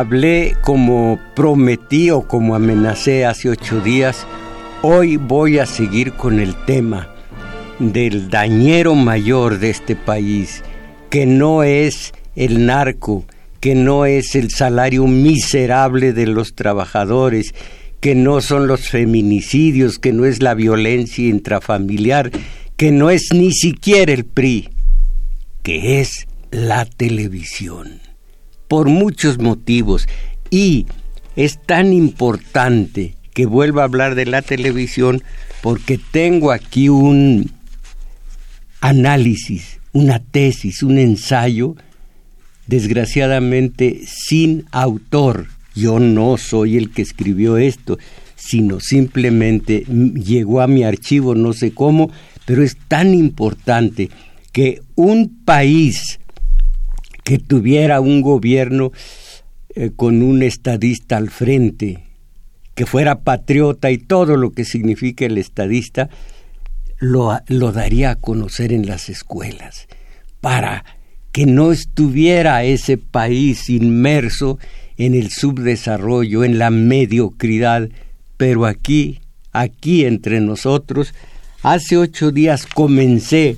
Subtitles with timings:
[0.00, 4.26] Hablé, como prometí o como amenacé hace ocho días,
[4.82, 7.14] hoy voy a seguir con el tema
[7.78, 10.62] del dañero mayor de este país,
[11.10, 13.26] que no es el narco,
[13.60, 17.54] que no es el salario miserable de los trabajadores,
[18.00, 22.30] que no son los feminicidios, que no es la violencia intrafamiliar,
[22.76, 24.70] que no es ni siquiera el PRI,
[25.62, 28.09] que es la televisión
[28.70, 30.06] por muchos motivos
[30.48, 30.86] y
[31.34, 35.24] es tan importante que vuelva a hablar de la televisión
[35.60, 37.50] porque tengo aquí un
[38.80, 41.74] análisis, una tesis, un ensayo,
[42.68, 45.48] desgraciadamente sin autor.
[45.74, 47.98] Yo no soy el que escribió esto,
[48.36, 52.08] sino simplemente llegó a mi archivo, no sé cómo,
[52.46, 54.10] pero es tan importante
[54.52, 56.20] que un país
[57.30, 58.90] que tuviera un gobierno
[59.76, 62.02] eh, con un estadista al frente,
[62.74, 66.10] que fuera patriota y todo lo que significa el estadista,
[66.98, 69.86] lo, lo daría a conocer en las escuelas,
[70.40, 70.84] para
[71.30, 74.58] que no estuviera ese país inmerso
[74.96, 77.90] en el subdesarrollo, en la mediocridad,
[78.38, 79.20] pero aquí,
[79.52, 81.14] aquí entre nosotros,
[81.62, 83.56] hace ocho días comencé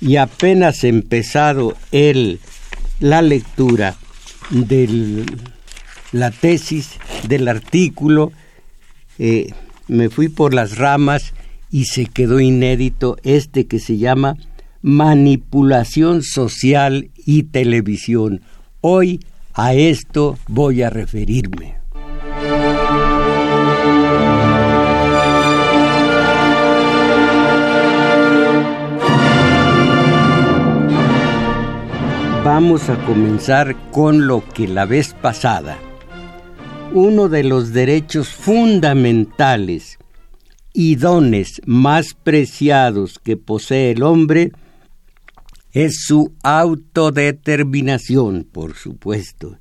[0.00, 2.40] y apenas empezado el
[3.00, 3.96] la lectura
[4.50, 5.24] de
[6.12, 8.32] la tesis, del artículo,
[9.18, 9.52] eh,
[9.88, 11.34] me fui por las ramas
[11.70, 14.36] y se quedó inédito este que se llama
[14.82, 18.42] Manipulación Social y Televisión.
[18.80, 19.20] Hoy
[19.54, 21.79] a esto voy a referirme.
[32.44, 35.76] Vamos a comenzar con lo que la vez pasada.
[36.94, 39.98] Uno de los derechos fundamentales
[40.72, 44.52] y dones más preciados que posee el hombre
[45.72, 49.58] es su autodeterminación, por supuesto.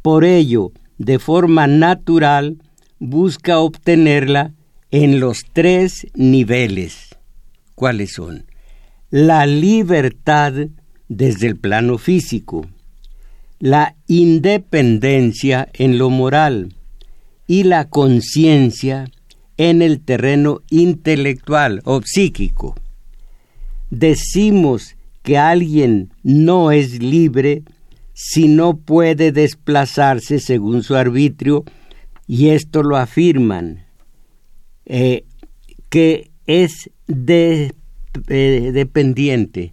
[0.00, 2.56] Por ello, de forma natural,
[2.98, 4.54] busca obtenerla
[4.90, 7.14] en los tres niveles.
[7.74, 8.46] ¿Cuáles son?
[9.10, 10.54] La libertad
[11.08, 12.66] desde el plano físico,
[13.58, 16.74] la independencia en lo moral
[17.46, 19.10] y la conciencia
[19.56, 22.76] en el terreno intelectual o psíquico.
[23.90, 27.62] Decimos que alguien no es libre
[28.12, 31.64] si no puede desplazarse según su arbitrio,
[32.26, 33.86] y esto lo afirman,
[34.86, 35.24] eh,
[35.88, 37.70] que es eh,
[38.26, 39.72] dependiente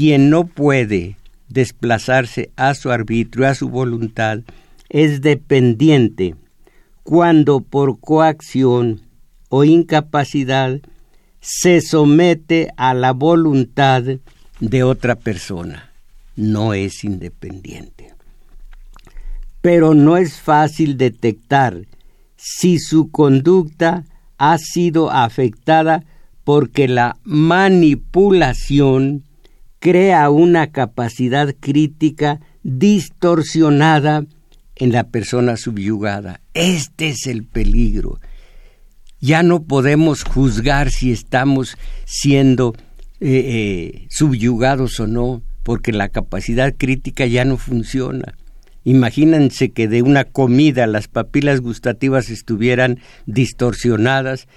[0.00, 1.18] quien no puede
[1.50, 4.38] desplazarse a su arbitrio, a su voluntad,
[4.88, 6.36] es dependiente
[7.02, 9.02] cuando por coacción
[9.50, 10.80] o incapacidad
[11.42, 14.04] se somete a la voluntad
[14.58, 15.92] de otra persona.
[16.34, 18.14] No es independiente.
[19.60, 21.82] Pero no es fácil detectar
[22.36, 24.06] si su conducta
[24.38, 26.04] ha sido afectada
[26.42, 29.24] porque la manipulación
[29.80, 34.24] crea una capacidad crítica distorsionada
[34.76, 36.40] en la persona subyugada.
[36.54, 38.20] Este es el peligro.
[39.20, 42.74] Ya no podemos juzgar si estamos siendo
[43.20, 48.34] eh, eh, subyugados o no, porque la capacidad crítica ya no funciona.
[48.84, 54.48] Imagínense que de una comida las papilas gustativas estuvieran distorsionadas,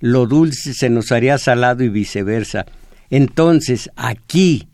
[0.00, 2.66] lo dulce se nos haría salado y viceversa.
[3.10, 4.68] Entonces, aquí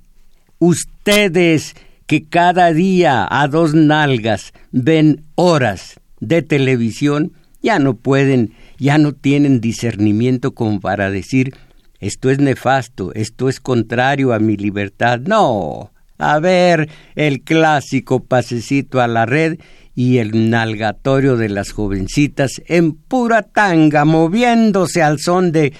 [0.59, 1.75] ustedes
[2.07, 9.13] que cada día a dos nalgas ven horas de televisión, ya no pueden, ya no
[9.13, 11.55] tienen discernimiento como para decir
[11.99, 15.21] esto es nefasto, esto es contrario a mi libertad.
[15.21, 19.59] No, a ver el clásico pasecito a la red
[19.97, 25.73] y el nalgatorio de las jovencitas en pura tanga, moviéndose al son de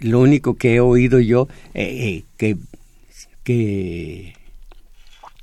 [0.00, 2.56] lo único que he oído yo, eh, eh, que,
[3.42, 4.34] que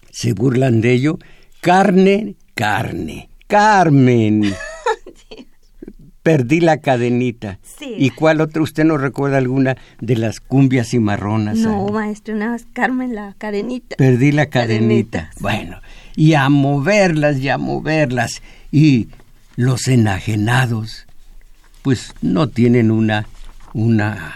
[0.10, 1.20] se burlan de ello,
[1.62, 4.52] carne, carne, Carmen.
[6.24, 7.60] Perdí la cadenita.
[7.62, 7.94] Sí.
[8.00, 8.64] ¿Y cuál otra?
[8.64, 11.58] ¿Usted no recuerda alguna de las cumbias y marronas?
[11.58, 13.96] No, maestro, nada más Carmen la cadenita.
[13.98, 15.30] Perdí la cadenita.
[15.40, 15.82] Bueno,
[16.16, 18.42] y a moverlas y a moverlas.
[18.72, 19.08] Y
[19.56, 21.06] los enajenados,
[21.82, 23.28] pues no tienen una,
[23.74, 24.36] una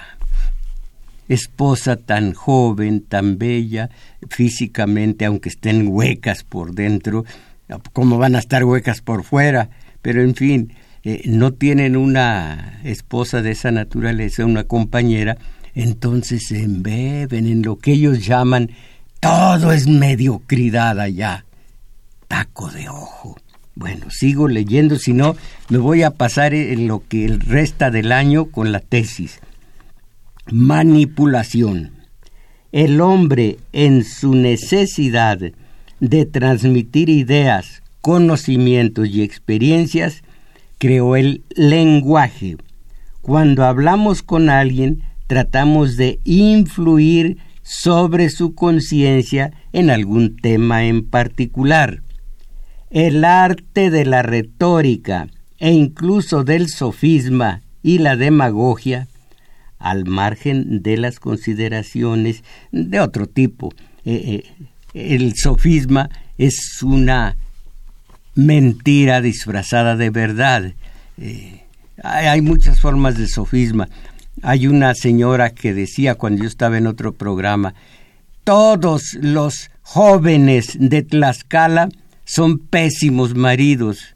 [1.27, 3.89] esposa tan joven, tan bella,
[4.29, 7.25] físicamente, aunque estén huecas por dentro,
[7.93, 9.69] como van a estar huecas por fuera,
[10.01, 10.73] pero en fin,
[11.03, 15.37] eh, no tienen una esposa de esa naturaleza, una compañera,
[15.75, 18.71] entonces se embeben en lo que ellos llaman
[19.19, 21.45] todo es mediocridad allá.
[22.27, 23.37] Taco de ojo.
[23.75, 25.35] Bueno, sigo leyendo, si no,
[25.69, 29.39] me voy a pasar en lo que resta del año con la tesis.
[30.51, 31.91] Manipulación.
[32.71, 35.39] El hombre en su necesidad
[35.99, 40.23] de transmitir ideas, conocimientos y experiencias
[40.77, 42.57] creó el lenguaje.
[43.21, 52.01] Cuando hablamos con alguien, tratamos de influir sobre su conciencia en algún tema en particular.
[52.89, 55.27] El arte de la retórica
[55.59, 59.07] e incluso del sofisma y la demagogia,
[59.79, 63.73] al margen de las consideraciones de otro tipo.
[64.05, 64.43] Eh,
[64.93, 67.37] eh, el sofisma es una
[68.35, 70.73] mentira disfrazada de verdad.
[71.17, 71.63] Eh,
[72.03, 73.89] hay muchas formas de sofisma.
[74.43, 77.73] Hay una señora que decía cuando yo estaba en otro programa,
[78.43, 81.89] todos los jóvenes de Tlaxcala
[82.27, 84.15] son pésimos maridos.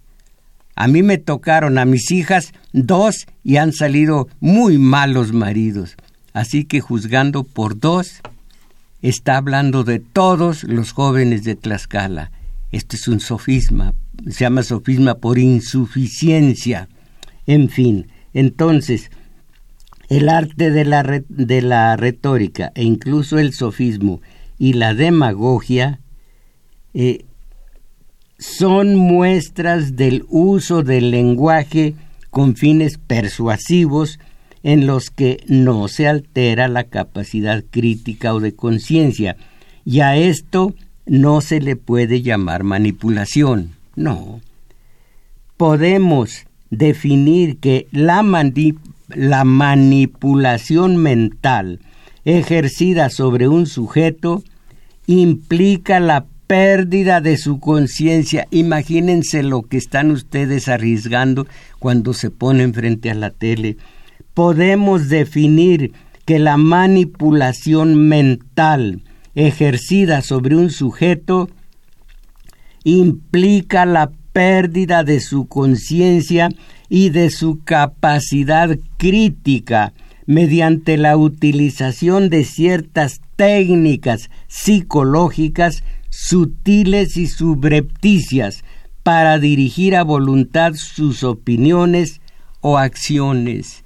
[0.75, 5.95] A mí me tocaron a mis hijas dos y han salido muy malos maridos.
[6.33, 8.21] Así que juzgando por dos,
[9.01, 12.31] está hablando de todos los jóvenes de Tlaxcala.
[12.71, 13.93] Esto es un sofisma,
[14.29, 16.89] se llama sofisma por insuficiencia.
[17.47, 19.09] En fin, entonces,
[20.09, 24.21] el arte de la, de la retórica e incluso el sofismo
[24.57, 26.01] y la demagogia
[26.93, 27.25] eh,
[28.41, 31.93] son muestras del uso del lenguaje
[32.31, 34.19] con fines persuasivos
[34.63, 39.37] en los que no se altera la capacidad crítica o de conciencia,
[39.85, 40.73] y a esto
[41.05, 43.73] no se le puede llamar manipulación.
[43.95, 44.41] No.
[45.55, 48.23] Podemos definir que la,
[49.09, 51.79] la manipulación mental
[52.25, 54.43] ejercida sobre un sujeto
[55.05, 58.45] implica la pérdida de su conciencia.
[58.51, 61.47] Imagínense lo que están ustedes arriesgando
[61.79, 63.77] cuando se ponen frente a la tele.
[64.33, 65.93] Podemos definir
[66.25, 69.01] que la manipulación mental
[69.33, 71.49] ejercida sobre un sujeto
[72.83, 76.49] implica la pérdida de su conciencia
[76.89, 79.93] y de su capacidad crítica
[80.25, 85.81] mediante la utilización de ciertas técnicas psicológicas
[86.11, 88.63] sutiles y subrepticias
[89.01, 92.21] para dirigir a voluntad sus opiniones
[92.59, 93.83] o acciones.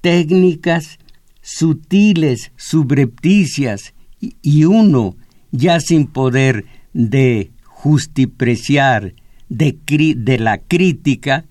[0.00, 0.98] Técnicas
[1.42, 3.92] sutiles, subrepticias
[4.40, 5.16] y uno
[5.52, 6.64] ya sin poder
[6.94, 9.12] de justipreciar
[9.48, 11.44] de, la crítica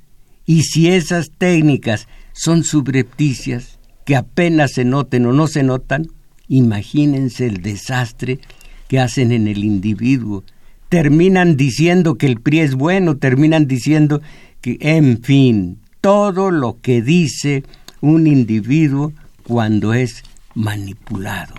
[0.46, 6.08] y si esas técnicas son subrepticias que apenas se noten o no se notan,
[6.48, 8.40] imagínense el desastre
[8.88, 10.44] que hacen en el individuo.
[10.90, 14.22] Terminan diciendo que el PRI es bueno, terminan diciendo
[14.62, 17.64] que, en fin, todo lo que dice
[18.02, 19.14] un individuo
[19.44, 20.24] cuando es
[20.54, 21.56] manipulado.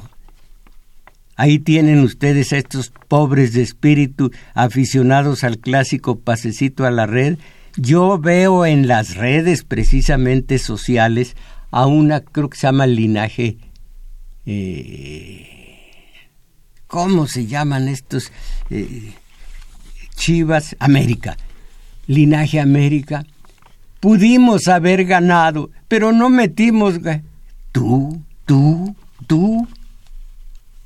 [1.37, 7.38] Ahí tienen ustedes a estos pobres de espíritu aficionados al clásico pasecito a la red.
[7.76, 11.35] Yo veo en las redes precisamente sociales
[11.73, 13.57] a una, creo que se llama linaje,
[14.47, 15.53] eh,
[16.94, 18.30] ¿cómo se llaman estos?
[18.70, 19.14] Eh,
[20.14, 21.36] Chivas América,
[22.06, 23.26] linaje América.
[23.98, 27.00] Pudimos haber ganado, pero no metimos...
[27.72, 28.94] Tú, tú,
[29.26, 29.66] tú,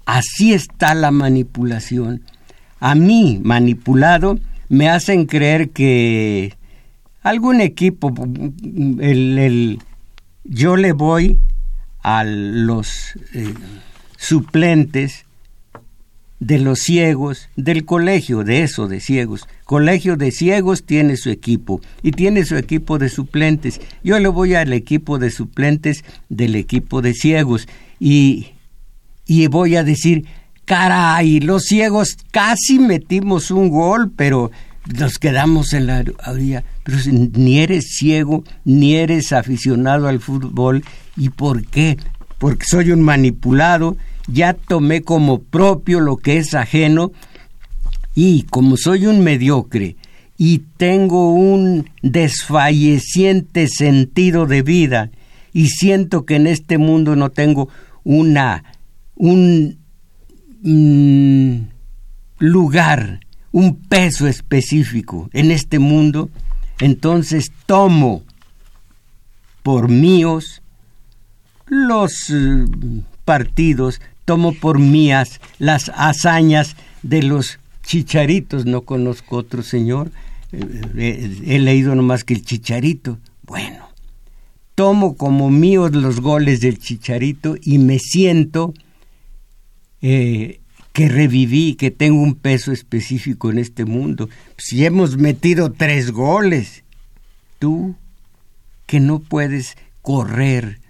[0.07, 2.23] Así está la manipulación.
[2.81, 4.39] a mí manipulado,
[4.71, 6.55] me hacen creer que
[7.23, 8.15] algún equipo,
[9.01, 9.79] el,
[10.45, 11.43] yo le voy
[12.03, 13.53] a los eh,
[14.17, 15.27] suplentes
[16.41, 19.49] de los ciegos del colegio, de eso, de ciegos.
[19.65, 23.81] Colegio de ciegos tiene su equipo y tiene su equipo de suplentes.
[24.05, 27.69] Yo le voy al equipo de suplentes del equipo de ciegos
[27.99, 28.49] y,
[29.27, 30.27] y voy a decir,
[30.65, 34.51] caray, los ciegos casi metimos un gol, pero
[34.97, 36.65] nos quedamos en la orilla.
[36.85, 40.85] Pero ni eres ciego, ni eres aficionado al fútbol.
[41.17, 41.99] ¿Y por qué?
[42.39, 43.97] Porque soy un manipulado
[44.29, 47.13] ya tomé como propio lo que es ajeno
[48.15, 49.97] y como soy un mediocre
[50.37, 55.11] y tengo un desfalleciente sentido de vida
[55.53, 57.69] y siento que en este mundo no tengo
[58.05, 58.65] una
[59.17, 59.79] un
[60.63, 61.59] mm,
[62.39, 63.21] lugar,
[63.51, 66.31] un peso específico en este mundo,
[66.81, 68.23] entonces tomo
[69.63, 70.63] por míos
[71.67, 72.65] los eh,
[73.25, 80.13] partidos tomo por mías las hazañas de los chicharitos, no conozco otro señor,
[80.53, 83.19] eh, eh, he leído nomás que el chicharito.
[83.43, 83.89] Bueno,
[84.75, 88.75] tomo como míos los goles del chicharito y me siento
[90.03, 90.61] eh,
[90.93, 94.29] que reviví, que tengo un peso específico en este mundo.
[94.59, 96.85] Si hemos metido tres goles,
[97.59, 97.97] tú
[98.85, 100.81] que no puedes correr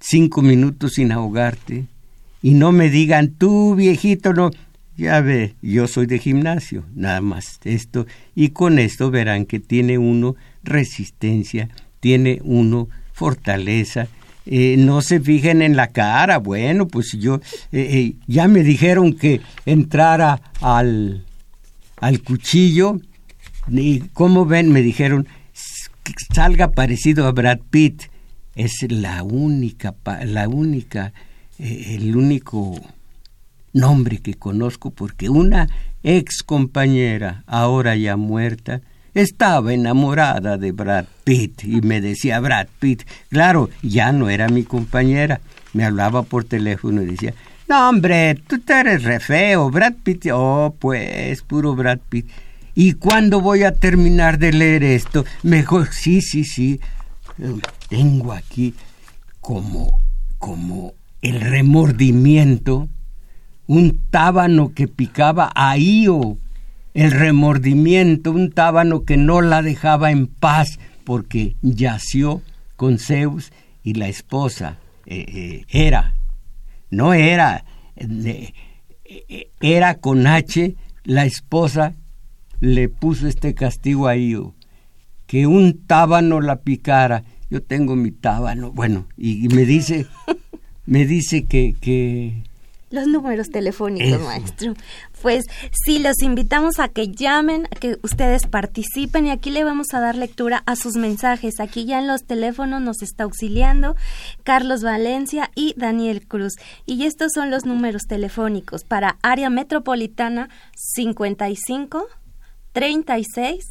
[0.00, 1.86] cinco minutos sin ahogarte,
[2.44, 4.50] y no me digan, tú viejito, no.
[4.98, 8.06] Ya ve, yo soy de gimnasio, nada más esto.
[8.34, 11.70] Y con esto verán que tiene uno resistencia,
[12.00, 14.08] tiene uno fortaleza.
[14.44, 17.36] Eh, no se fijen en la cara, bueno, pues yo,
[17.72, 21.24] eh, eh, ya me dijeron que entrara al,
[21.96, 23.00] al cuchillo,
[23.70, 25.26] y como ven, me dijeron,
[26.34, 28.02] salga parecido a Brad Pitt.
[28.54, 29.94] Es la única,
[30.26, 31.14] la única
[31.58, 32.80] eh, el único
[33.72, 35.68] nombre que conozco porque una
[36.02, 38.80] ex compañera, ahora ya muerta,
[39.14, 43.04] estaba enamorada de Brad Pitt y me decía Brad Pitt.
[43.30, 45.40] Claro, ya no era mi compañera.
[45.72, 47.34] Me hablaba por teléfono y decía,
[47.68, 50.26] no hombre, tú te eres re feo, Brad Pitt.
[50.32, 52.28] Oh, pues, puro Brad Pitt.
[52.74, 55.24] ¿Y cuándo voy a terminar de leer esto?
[55.44, 56.80] Mejor, sí, sí, sí.
[57.88, 58.74] Tengo aquí
[59.40, 60.00] como,
[60.38, 60.92] como
[61.24, 62.90] el remordimiento,
[63.66, 66.36] un tábano que picaba a Io,
[66.92, 72.42] el remordimiento, un tábano que no la dejaba en paz porque yació
[72.76, 73.52] con Zeus
[73.82, 74.76] y la esposa
[75.06, 76.14] eh, eh, era,
[76.90, 77.64] no era,
[77.96, 78.52] eh,
[79.60, 81.94] era con H, la esposa
[82.60, 84.54] le puso este castigo a Io,
[85.26, 87.24] que un tábano la picara.
[87.48, 90.06] Yo tengo mi tábano, bueno, y me dice
[90.86, 91.74] me dice que...
[91.80, 92.44] que
[92.94, 94.74] los números telefónicos, maestro.
[95.20, 99.88] Pues sí, los invitamos a que llamen, a que ustedes participen y aquí le vamos
[99.92, 101.58] a dar lectura a sus mensajes.
[101.58, 103.96] Aquí ya en los teléfonos nos está auxiliando
[104.44, 106.52] Carlos Valencia y Daniel Cruz.
[106.86, 112.06] Y estos son los números telefónicos para área metropolitana 55
[112.72, 113.64] 36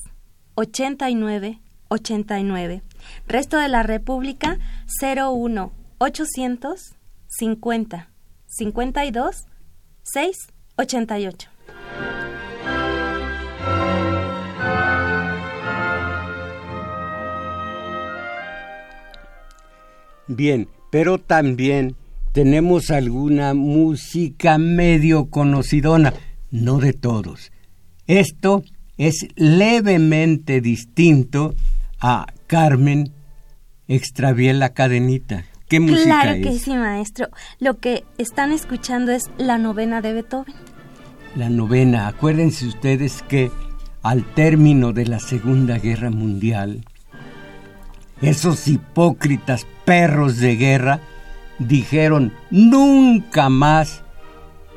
[0.55, 2.82] 89 89.
[3.27, 4.60] Resto de la República
[5.01, 6.96] 01 800
[7.37, 8.09] 50
[8.45, 9.45] 52
[10.03, 10.47] 6
[10.77, 11.49] 88.
[20.27, 21.95] Bien, pero también
[22.33, 26.13] tenemos alguna música medio conocidona,
[26.51, 27.51] no de todos.
[28.07, 28.63] Esto
[28.97, 31.55] es levemente distinto
[31.99, 33.11] a Carmen
[33.87, 37.29] extravié la cadenita claro que sí, maestro.
[37.60, 40.53] Lo que están escuchando es la novena de Beethoven.
[41.36, 42.08] La novena.
[42.08, 43.51] Acuérdense ustedes que
[44.03, 46.84] al término de la Segunda Guerra Mundial,
[48.22, 51.00] esos hipócritas perros de guerra
[51.60, 54.03] dijeron nunca más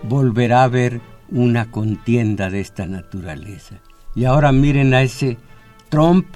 [0.03, 1.01] volverá a haber
[1.31, 3.81] una contienda de esta naturaleza.
[4.15, 5.37] Y ahora miren a ese
[5.89, 6.27] Trump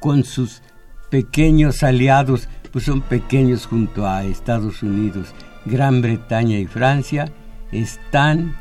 [0.00, 0.62] con sus
[1.10, 5.34] pequeños aliados pues son pequeños junto a Estados Unidos,
[5.66, 7.30] Gran Bretaña y Francia,
[7.72, 8.56] están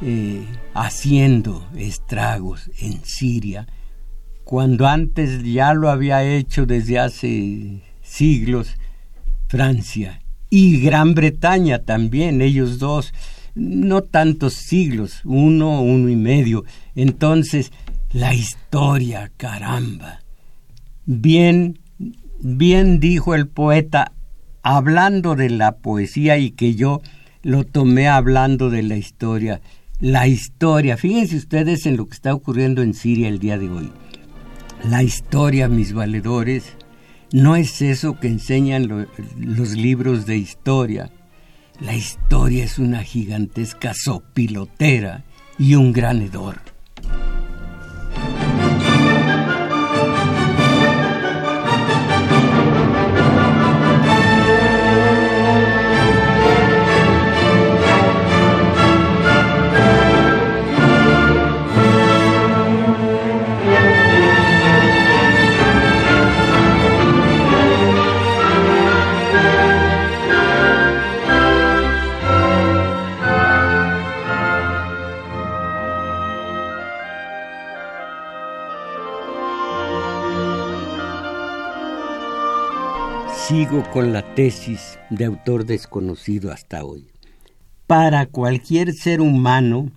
[0.00, 3.66] eh, haciendo estragos en Siria,
[4.44, 8.76] cuando antes ya lo había hecho desde hace siglos
[9.48, 13.12] Francia y Gran Bretaña también, ellos dos
[13.54, 16.64] no tantos siglos, uno, uno y medio.
[16.94, 17.72] Entonces,
[18.10, 20.20] la historia, caramba.
[21.04, 21.78] Bien,
[22.42, 24.12] bien dijo el poeta,
[24.62, 27.00] hablando de la poesía y que yo
[27.42, 29.60] lo tomé hablando de la historia.
[30.00, 33.92] La historia, fíjense ustedes en lo que está ocurriendo en Siria el día de hoy.
[34.88, 36.76] La historia, mis valedores,
[37.32, 39.06] no es eso que enseñan
[39.38, 41.10] los libros de historia.
[41.80, 45.24] La historia es una gigantesca sopilotera
[45.58, 46.71] y un gran hedor.
[83.92, 87.08] Con la tesis de autor desconocido hasta hoy.
[87.86, 89.90] Para cualquier ser humano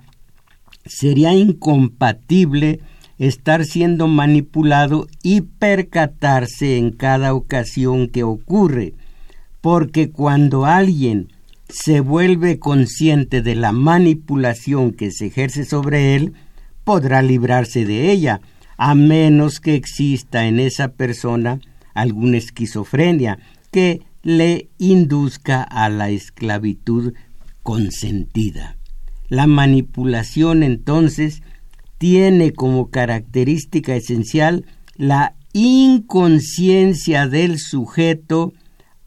[0.85, 2.81] sería incompatible
[3.17, 8.93] estar siendo manipulado y percatarse en cada ocasión que ocurre,
[9.61, 11.29] porque cuando alguien
[11.69, 16.33] se vuelve consciente de la manipulación que se ejerce sobre él,
[16.83, 18.41] podrá librarse de ella,
[18.77, 21.61] a menos que exista en esa persona
[21.93, 23.39] alguna esquizofrenia
[23.75, 27.13] que le induzca a la esclavitud
[27.61, 28.77] consentida.
[29.27, 31.41] La manipulación entonces
[31.97, 34.65] tiene como característica esencial
[34.95, 38.53] la inconsciencia del sujeto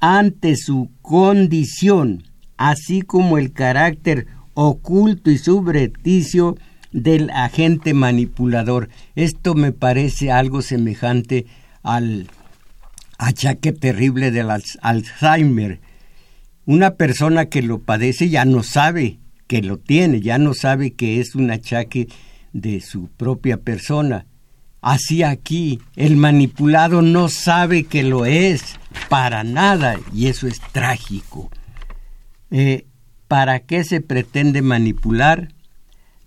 [0.00, 2.24] ante su condición,
[2.58, 6.58] así como el carácter oculto y subrepticio
[6.92, 8.90] del agente manipulador.
[9.14, 11.46] Esto me parece algo semejante
[11.82, 12.28] al
[13.18, 14.48] achaque terrible del
[14.80, 15.80] Alzheimer.
[16.64, 21.20] Una persona que lo padece ya no sabe que lo tiene, ya no sabe que
[21.20, 22.08] es un achaque
[22.52, 24.26] de su propia persona.
[24.80, 28.62] Así aquí, el manipulado no sabe que lo es
[29.08, 31.50] para nada y eso es trágico.
[32.50, 32.86] Eh,
[33.26, 35.52] ¿Para qué se pretende manipular?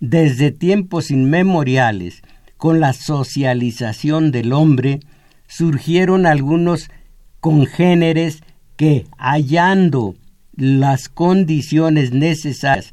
[0.00, 2.22] Desde tiempos inmemoriales,
[2.56, 5.00] con la socialización del hombre,
[5.54, 6.88] surgieron algunos
[7.40, 8.42] congéneres
[8.76, 10.14] que, hallando
[10.56, 12.92] las condiciones necesarias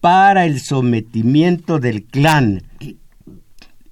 [0.00, 2.62] para el sometimiento del clan,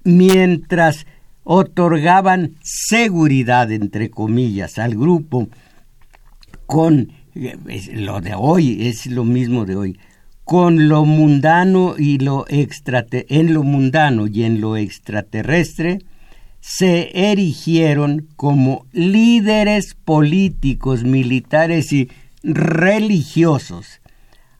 [0.05, 1.07] mientras
[1.44, 5.48] otorgaban seguridad, entre comillas, al grupo,
[6.64, 9.98] con lo de hoy, es lo mismo de hoy,
[10.44, 15.98] con lo mundano y lo en lo mundano y en lo extraterrestre,
[16.62, 22.09] se erigieron como líderes políticos, militares y
[22.44, 24.01] religiosos.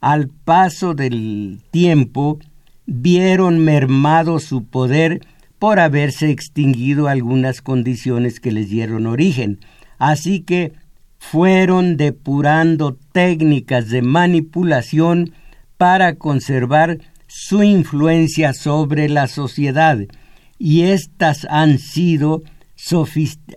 [0.00, 2.40] Al paso del tiempo,
[2.86, 5.24] vieron mermado su poder
[5.60, 9.60] por haberse extinguido algunas condiciones que les dieron origen.
[9.98, 10.72] Así que
[11.20, 15.34] fueron depurando técnicas de manipulación
[15.76, 20.00] para conservar su influencia sobre la sociedad
[20.64, 21.77] y éstas han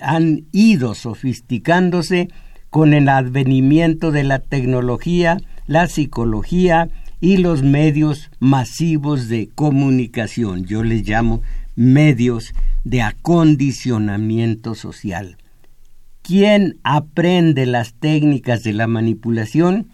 [0.01, 2.29] han ido sofisticándose
[2.71, 5.37] con el advenimiento de la tecnología,
[5.67, 6.89] la psicología
[7.21, 10.65] y los medios masivos de comunicación.
[10.65, 11.43] Yo les llamo
[11.75, 15.37] medios de acondicionamiento social.
[16.23, 19.91] ¿Quién aprende las técnicas de la manipulación?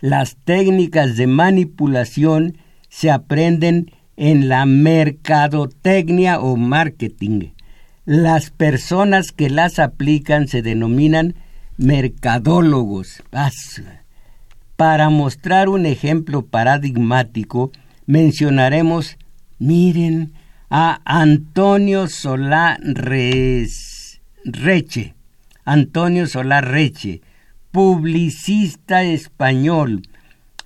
[0.00, 2.56] Las técnicas de manipulación
[2.88, 7.52] se aprenden en la mercadotecnia o marketing.
[8.04, 11.36] Las personas que las aplican se denominan
[11.78, 13.22] mercadólogos.
[14.76, 17.72] Para mostrar un ejemplo paradigmático,
[18.04, 19.16] mencionaremos,
[19.58, 20.34] miren,
[20.68, 24.20] a Antonio Solá Reche.
[25.64, 27.22] Antonio Solá Reche,
[27.72, 30.02] publicista español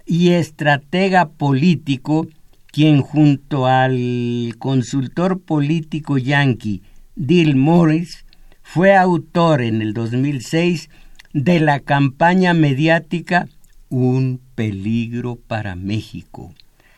[0.07, 2.27] y estratega político
[2.75, 6.83] quien junto al consultor político yanqui
[7.15, 8.27] Dill Morris
[8.65, 10.91] fue autor en el 2006
[11.33, 13.47] de la campaña mediática
[13.91, 16.53] Un peligro para México.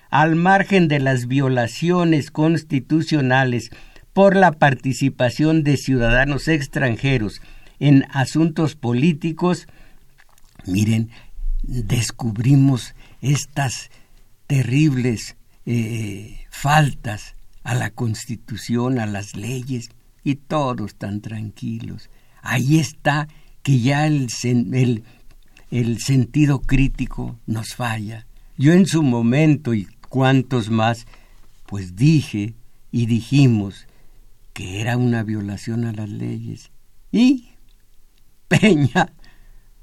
[0.08, 3.68] Al margen de las violaciones constitucionales
[4.14, 7.42] por la participación de ciudadanos extranjeros
[7.80, 9.68] en asuntos políticos,
[10.64, 11.10] miren,
[11.62, 13.90] descubrimos estas
[14.46, 15.36] terribles
[16.50, 19.90] faltas a la constitución, a las leyes,
[20.22, 22.10] y todos tan tranquilos.
[22.42, 23.28] Ahí está
[23.62, 25.04] que ya el, el,
[25.70, 28.26] el sentido crítico nos falla.
[28.56, 31.06] Yo en su momento y cuantos más,
[31.66, 32.54] pues dije
[32.90, 33.86] y dijimos
[34.52, 36.70] que era una violación a las leyes.
[37.12, 37.50] Y
[38.48, 39.12] Peña,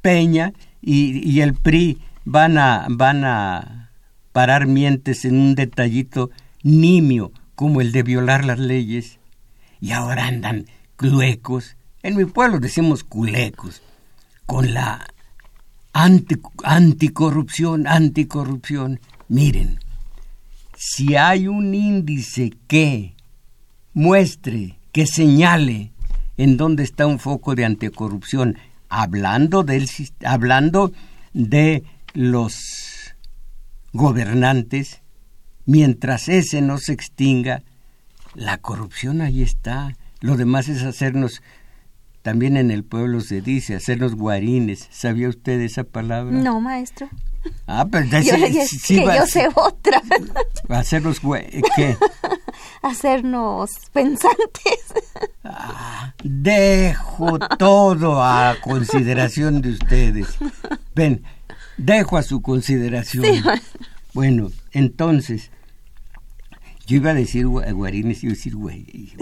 [0.02, 3.83] Peña y, y el PRI van a, van a
[4.34, 6.30] parar mientes en un detallito
[6.64, 9.20] nimio como el de violar las leyes.
[9.80, 10.66] Y ahora andan
[10.98, 13.82] cluecos, en mi pueblo decimos culecos,
[14.46, 15.08] con la
[15.94, 19.00] anticorrupción, anticorrupción.
[19.30, 19.80] Miren,
[20.76, 23.14] si hay un índice que
[23.94, 25.92] muestre, que señale
[26.38, 28.58] en dónde está un foco de anticorrupción,
[28.90, 29.90] hablando, del,
[30.26, 30.92] hablando
[31.34, 32.93] de los
[33.94, 35.02] gobernantes,
[35.66, 37.64] mientras ese no se extinga,
[38.34, 39.96] la corrupción ahí está.
[40.20, 41.42] Lo demás es hacernos,
[42.22, 44.88] también en el pueblo se dice, hacernos guarines.
[44.92, 46.36] ¿Sabía usted esa palabra?
[46.36, 47.10] No, maestro.
[47.68, 50.02] Ah, pero yo, yo sé otra.
[50.70, 51.22] Hacernos
[51.76, 51.98] ¿qué?
[52.82, 54.94] Hacernos pensantes.
[55.44, 60.38] Ah, dejo todo a consideración de ustedes.
[60.96, 61.24] Ven,
[61.78, 63.26] dejo a su consideración.
[64.14, 65.52] bueno, entonces,
[66.86, 69.14] yo iba a decir guarines, iba a decir güey.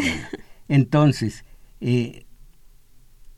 [0.67, 1.45] entonces,
[1.79, 2.25] eh,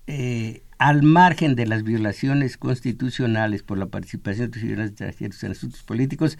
[0.07, 5.83] eh, al margen de las violaciones constitucionales por la participación de ciudadanos extranjeros en asuntos
[5.83, 6.37] políticos,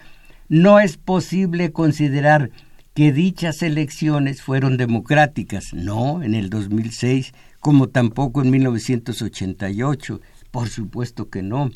[0.50, 2.52] no es posible considerar
[2.94, 11.30] que dichas elecciones fueron democráticas, no en el 2006, como tampoco en 1988, por supuesto
[11.30, 11.72] que no,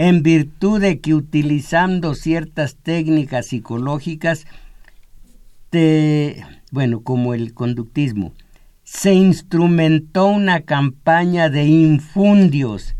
[0.00, 4.46] en virtud de que utilizando ciertas técnicas psicológicas,
[6.70, 8.32] bueno, como el conductismo,
[8.82, 12.94] se instrumentó una campaña de infundios,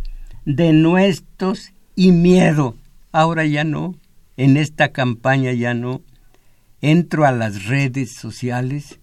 [0.44, 2.76] de nuestros y miedo.
[3.12, 3.94] Ahora ya no,
[4.36, 6.02] en esta campaña ya no.
[6.82, 9.00] Entro a las redes sociales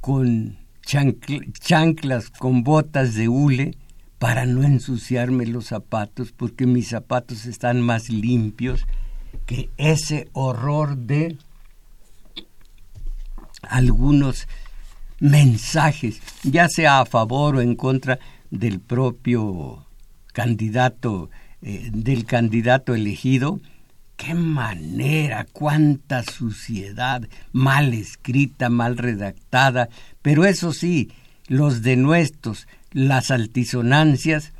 [0.00, 3.76] con chanclas, con botas de hule,
[4.24, 8.86] para no ensuciarme los zapatos, porque mis zapatos están más limpios
[9.44, 11.36] que ese horror de
[13.60, 14.48] algunos
[15.20, 18.18] mensajes, ya sea a favor o en contra
[18.50, 19.84] del propio
[20.32, 21.28] candidato,
[21.60, 23.60] eh, del candidato elegido,
[24.16, 29.90] qué manera, cuánta suciedad, mal escrita, mal redactada,
[30.22, 31.10] pero eso sí,
[31.46, 34.54] los denuestos, las altisonancias,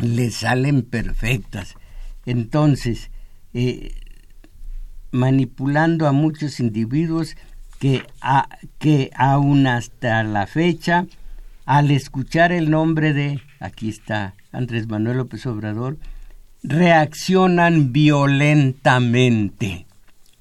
[0.00, 1.76] le salen perfectas.
[2.26, 3.12] Entonces,
[3.54, 3.94] eh,
[5.12, 7.36] manipulando a muchos individuos
[7.78, 11.06] que, a, que aún hasta la fecha,
[11.66, 15.98] al escuchar el nombre de, aquí está Andrés Manuel López Obrador,
[16.62, 19.86] reaccionan violentamente.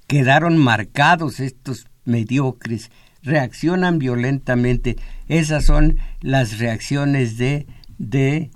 [0.08, 2.90] Quedaron marcados estos mediocres,
[3.24, 4.98] reaccionan violentamente.
[5.28, 8.52] Esas son las reacciones de, de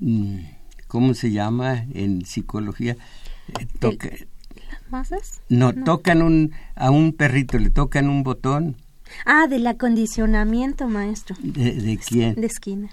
[0.00, 0.38] mm,
[0.86, 2.96] ¿cómo se llama en psicología?
[3.58, 4.26] Eh,
[4.90, 5.40] masas?
[5.48, 8.76] No, tocan un, a un perrito, le tocan un botón.
[9.24, 11.36] Ah, del acondicionamiento, maestro.
[11.42, 12.34] ¿De, quién?
[12.34, 12.88] De esquina.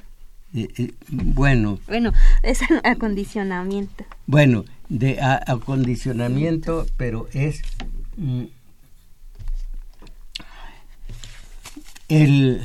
[0.53, 1.79] Eh, eh, bueno.
[1.87, 2.13] Bueno,
[2.43, 4.05] es acondicionamiento.
[4.25, 7.61] Bueno, de acondicionamiento, pero es
[8.15, 8.45] mm,
[12.09, 12.61] el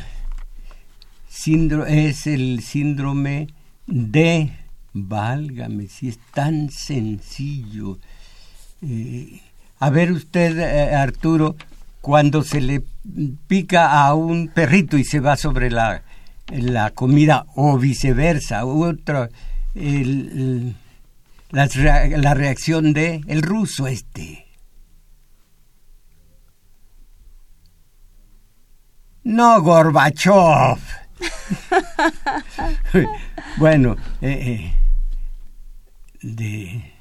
[1.89, 3.49] es el síndrome
[3.87, 4.53] de
[4.93, 7.99] válgame si es tan sencillo
[8.83, 9.41] eh,
[9.83, 11.57] a ver usted, eh, Arturo,
[12.01, 12.85] cuando se le
[13.49, 16.03] pica a un perrito y se va sobre la,
[16.53, 19.29] la comida o viceversa, otro,
[19.75, 20.75] la,
[21.51, 24.42] la, reacción de el ruso este.
[29.25, 30.79] No, Gorbachev.
[33.59, 34.73] bueno, eh,
[36.21, 36.93] de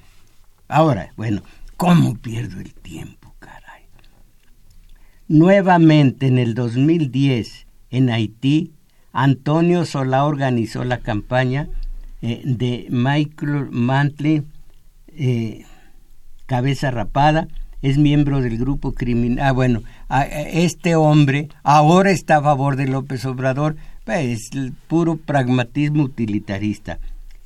[0.67, 1.41] ahora, bueno,
[1.81, 3.85] ¿Cómo pierdo el tiempo, caray?
[5.27, 8.71] Nuevamente en el 2010, en Haití,
[9.11, 11.69] Antonio Solá organizó la campaña
[12.21, 14.43] eh, de Michael Mantley,
[15.07, 15.65] eh,
[16.45, 17.47] Cabeza Rapada,
[17.81, 19.45] es miembro del grupo criminal.
[19.47, 25.17] Ah, bueno, este hombre ahora está a favor de López Obrador, pues, es el puro
[25.17, 26.99] pragmatismo utilitarista.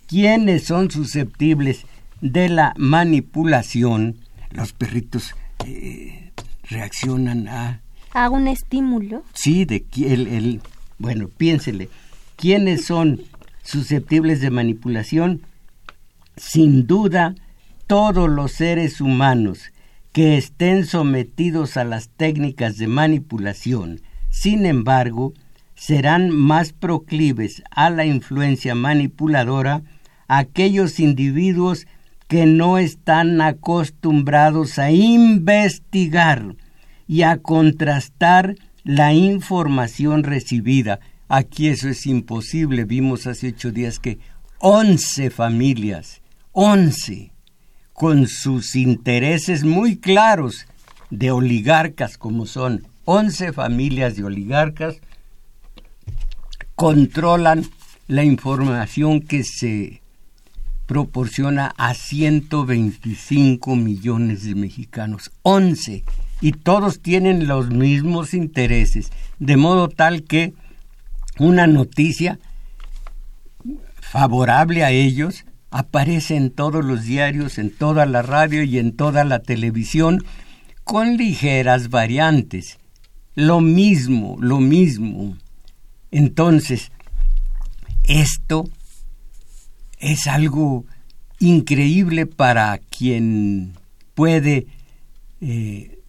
[0.07, 1.85] ¿Quiénes son susceptibles
[2.21, 4.17] de la manipulación,
[4.51, 6.31] los perritos eh,
[6.69, 7.81] reaccionan a...
[8.13, 9.23] A un estímulo.
[9.33, 10.61] Sí, de el, el,
[10.97, 11.89] bueno, piénsele,
[12.37, 13.21] ¿quiénes son
[13.63, 15.41] susceptibles de manipulación?
[16.37, 17.35] Sin duda,
[17.87, 19.71] todos los seres humanos
[20.15, 23.99] que estén sometidos a las técnicas de manipulación.
[24.29, 25.33] Sin embargo,
[25.75, 29.81] serán más proclives a la influencia manipuladora
[30.29, 31.85] aquellos individuos
[32.29, 36.55] que no están acostumbrados a investigar
[37.09, 41.01] y a contrastar la información recibida.
[41.27, 42.85] Aquí eso es imposible.
[42.85, 44.19] Vimos hace ocho días que
[44.59, 46.21] once familias,
[46.53, 47.33] once,
[47.95, 50.67] con sus intereses muy claros
[51.09, 54.97] de oligarcas como son once familias de oligarcas,
[56.75, 57.65] controlan
[58.07, 60.01] la información que se
[60.87, 66.03] proporciona a 125 millones de mexicanos, 11,
[66.41, 70.53] y todos tienen los mismos intereses, de modo tal que
[71.39, 72.39] una noticia
[74.01, 75.45] favorable a ellos
[75.77, 80.23] aparece en todos los diarios, en toda la radio y en toda la televisión,
[80.85, 82.77] con ligeras variantes.
[83.33, 85.35] Lo mismo, lo mismo.
[86.11, 86.93] Entonces,
[88.05, 88.69] esto
[89.99, 90.85] es algo
[91.39, 93.73] increíble para quien
[94.13, 94.67] puede
[95.41, 95.99] eh,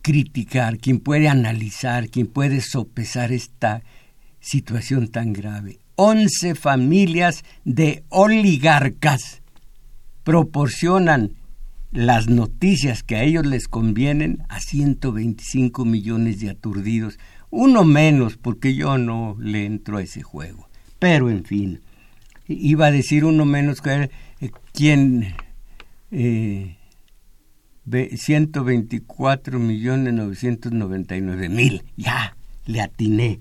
[0.00, 3.82] criticar, quien puede analizar, quien puede sopesar esta
[4.40, 5.81] situación tan grave.
[5.96, 9.42] Once familias de oligarcas
[10.24, 11.32] proporcionan
[11.92, 17.18] las noticias que a ellos les convienen a 125 millones de aturdidos.
[17.50, 20.68] Uno menos, porque yo no le entro a ese juego.
[20.98, 21.80] Pero, en fin,
[22.48, 25.34] iba a decir uno menos que eh, quien
[26.10, 26.76] eh,
[27.86, 31.84] 124 millones 999 mil.
[31.96, 33.40] Ya, le atiné.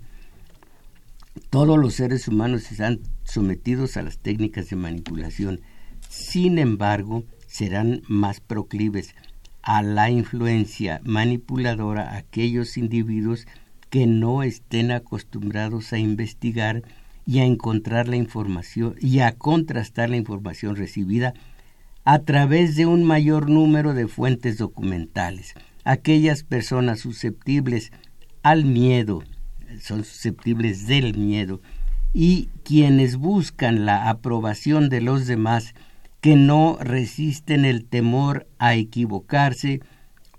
[1.49, 5.61] Todos los seres humanos están sometidos a las técnicas de manipulación.
[6.09, 9.15] Sin embargo, serán más proclives
[9.61, 13.47] a la influencia manipuladora aquellos individuos
[13.89, 16.83] que no estén acostumbrados a investigar
[17.25, 21.33] y a encontrar la información y a contrastar la información recibida
[22.03, 25.53] a través de un mayor número de fuentes documentales.
[25.83, 27.91] Aquellas personas susceptibles
[28.43, 29.23] al miedo,
[29.79, 31.62] son susceptibles del miedo,
[32.13, 35.73] y quienes buscan la aprobación de los demás,
[36.19, 39.81] que no resisten el temor a equivocarse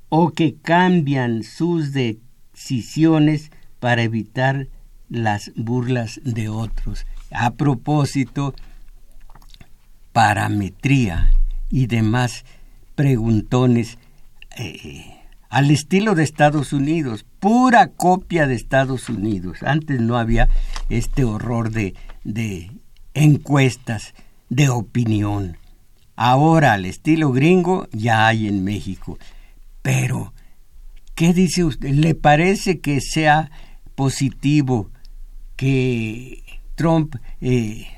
[0.09, 4.69] o que cambian sus decisiones para evitar
[5.09, 7.07] las burlas de otros.
[7.33, 8.55] A propósito,
[10.13, 11.33] parametría
[11.71, 12.45] y demás
[12.95, 13.99] preguntones
[14.57, 19.65] eh, al estilo de Estados Unidos, pura copia de Estados Unidos.
[19.65, 20.49] Antes no había
[20.89, 21.97] este horror de,
[23.15, 24.15] encuestas
[24.49, 25.59] de opinión.
[26.15, 29.19] Ahora al estilo gringo ya hay en México.
[29.83, 30.33] Pero,
[31.17, 31.91] ¿qué dice usted?
[31.91, 33.51] ¿Le parece que sea
[33.97, 34.93] positivo
[35.57, 36.45] que
[36.77, 37.89] Trump eh,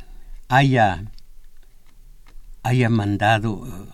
[0.48, 1.04] haya,
[2.62, 3.90] haya mandado eh,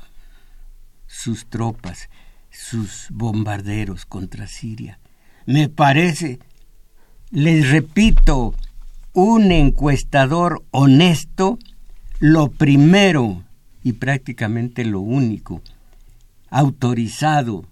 [1.09, 2.09] sus tropas,
[2.51, 5.01] sus bombarderos contra Siria.
[5.47, 6.39] Me parece,
[7.31, 8.55] les repito,
[9.13, 11.59] un encuestador honesto,
[12.19, 13.45] lo primero
[13.83, 15.63] y prácticamente lo único
[16.51, 17.65] autorizado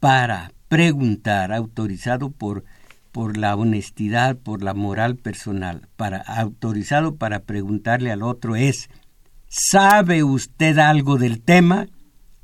[0.00, 2.64] para preguntar, autorizado por
[3.14, 8.90] por la honestidad, por la moral personal, para autorizado para preguntarle al otro es
[9.46, 11.86] ¿sabe usted algo del tema?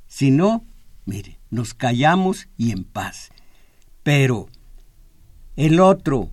[0.07, 0.65] Si no,
[1.07, 3.31] mire, nos callamos y en paz.
[4.03, 4.49] Pero
[5.57, 6.31] el otro,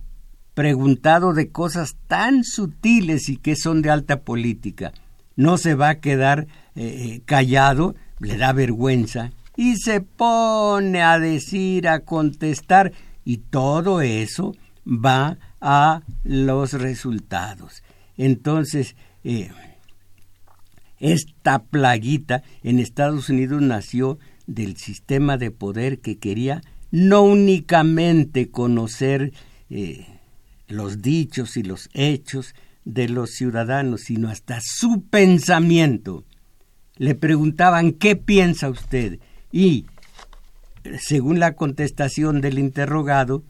[0.54, 4.92] preguntado de cosas tan sutiles y que son de alta política,
[5.36, 11.18] no se va a quedar eh, eh, callado, le da vergüenza y se pone a
[11.18, 12.92] decir, a contestar
[13.24, 14.54] y todo eso
[14.86, 17.82] va a los resultados.
[18.16, 19.50] Entonces, eh,
[20.98, 29.32] esta plaguita en Estados Unidos nació del sistema de poder que quería no únicamente conocer
[29.70, 30.06] eh,
[30.68, 36.24] los dichos y los hechos de los ciudadanos, sino hasta su pensamiento.
[36.96, 39.18] Le preguntaban, ¿qué piensa usted?
[39.52, 39.86] Y
[41.00, 43.44] según la contestación del interrogado,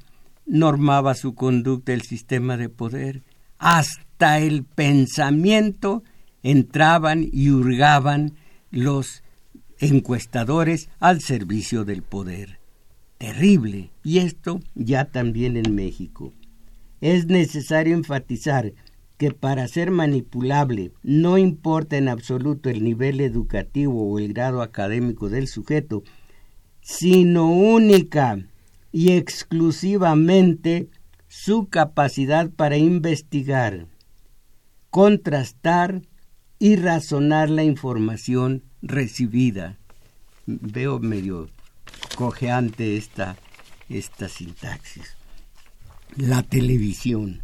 [0.46, 3.22] normaba su conducta el sistema de poder.
[3.58, 6.02] Hasta el pensamiento
[6.42, 8.34] entraban y hurgaban
[8.70, 9.22] los
[9.78, 12.57] encuestadores al servicio del poder.
[13.18, 13.90] Terrible.
[14.04, 16.32] Y esto ya también en México.
[17.00, 18.72] Es necesario enfatizar
[19.16, 25.28] que para ser manipulable no importa en absoluto el nivel educativo o el grado académico
[25.28, 26.04] del sujeto,
[26.80, 28.38] sino única
[28.92, 30.88] y exclusivamente
[31.26, 33.86] su capacidad para investigar,
[34.90, 36.02] contrastar
[36.60, 39.78] y razonar la información recibida.
[40.46, 41.50] Veo medio
[42.16, 43.36] cojeante esta,
[43.88, 45.16] esta sintaxis.
[46.16, 47.42] La televisión.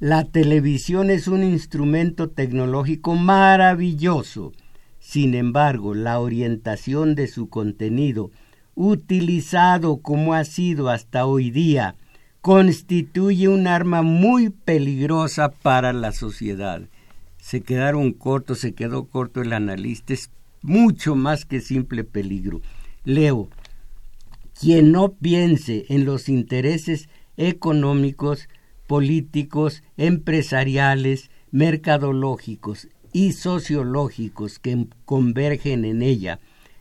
[0.00, 4.52] La televisión es un instrumento tecnológico maravilloso.
[4.98, 8.30] Sin embargo, la orientación de su contenido,
[8.74, 11.94] utilizado como ha sido hasta hoy día,
[12.40, 16.82] constituye un arma muy peligrosa para la sociedad.
[17.38, 22.60] Se quedaron cortos, se quedó corto el analista, es mucho más que simple peligro.
[23.04, 23.48] Leo,
[24.58, 28.48] quien no piense en los intereses económicos,
[28.86, 36.40] políticos, empresariales, mercadológicos y sociológicos que convergen en ella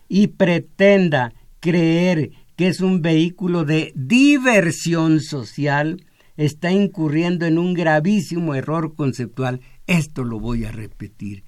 [0.09, 6.05] y pretenda creer que es un vehículo de diversión social,
[6.37, 9.61] está incurriendo en un gravísimo error conceptual.
[9.87, 11.43] Esto lo voy a repetir,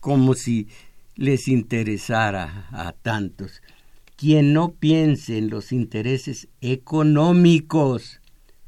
[0.00, 0.68] como si
[1.14, 3.60] les interesara a tantos.
[4.18, 8.20] Quien no piense en los intereses económicos,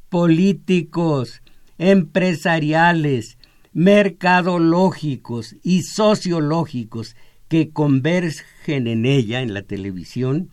[0.09, 1.43] políticos,
[1.77, 3.37] empresariales,
[3.73, 7.17] mercadológicos y sociológicos
[7.49, 10.51] que convergen en ella, en la televisión,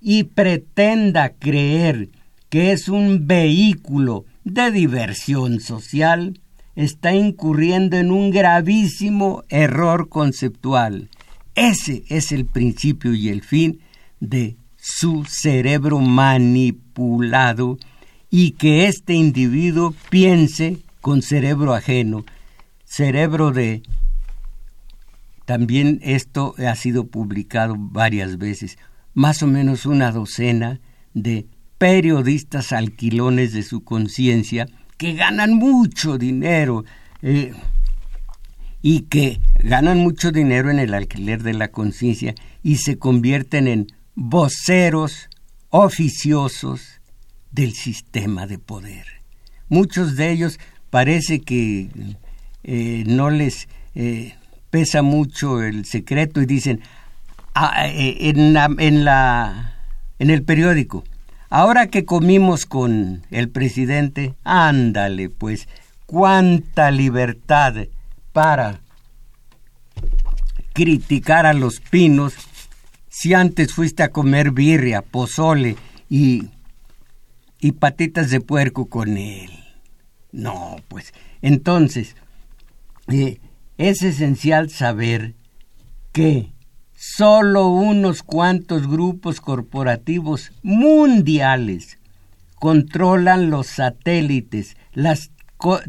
[0.00, 2.10] y pretenda creer
[2.50, 6.38] que es un vehículo de diversión social,
[6.76, 11.08] está incurriendo en un gravísimo error conceptual.
[11.56, 13.80] Ese es el principio y el fin
[14.20, 17.78] de su cerebro manipulado
[18.30, 22.24] y que este individuo piense con cerebro ajeno,
[22.84, 23.82] cerebro de...
[25.44, 28.78] También esto ha sido publicado varias veces,
[29.14, 30.80] más o menos una docena
[31.12, 36.84] de periodistas alquilones de su conciencia que ganan mucho dinero
[37.22, 37.52] eh,
[38.82, 43.86] y que ganan mucho dinero en el alquiler de la conciencia y se convierten en
[44.22, 45.30] voceros
[45.70, 47.00] oficiosos
[47.52, 49.06] del sistema de poder.
[49.70, 51.88] Muchos de ellos parece que
[52.62, 54.34] eh, no les eh,
[54.68, 56.82] pesa mucho el secreto y dicen
[57.54, 59.78] ah, eh, en, en, la,
[60.18, 61.02] en el periódico,
[61.48, 65.66] ahora que comimos con el presidente, ándale pues,
[66.04, 67.86] cuánta libertad
[68.34, 68.80] para
[70.74, 72.34] criticar a los pinos
[73.20, 75.76] si antes fuiste a comer birria, pozole
[76.08, 76.48] y,
[77.60, 79.50] y patitas de puerco con él.
[80.32, 82.16] No, pues entonces
[83.08, 83.38] eh,
[83.76, 85.34] es esencial saber
[86.12, 86.50] que
[86.96, 91.98] solo unos cuantos grupos corporativos mundiales
[92.54, 95.30] controlan los satélites, las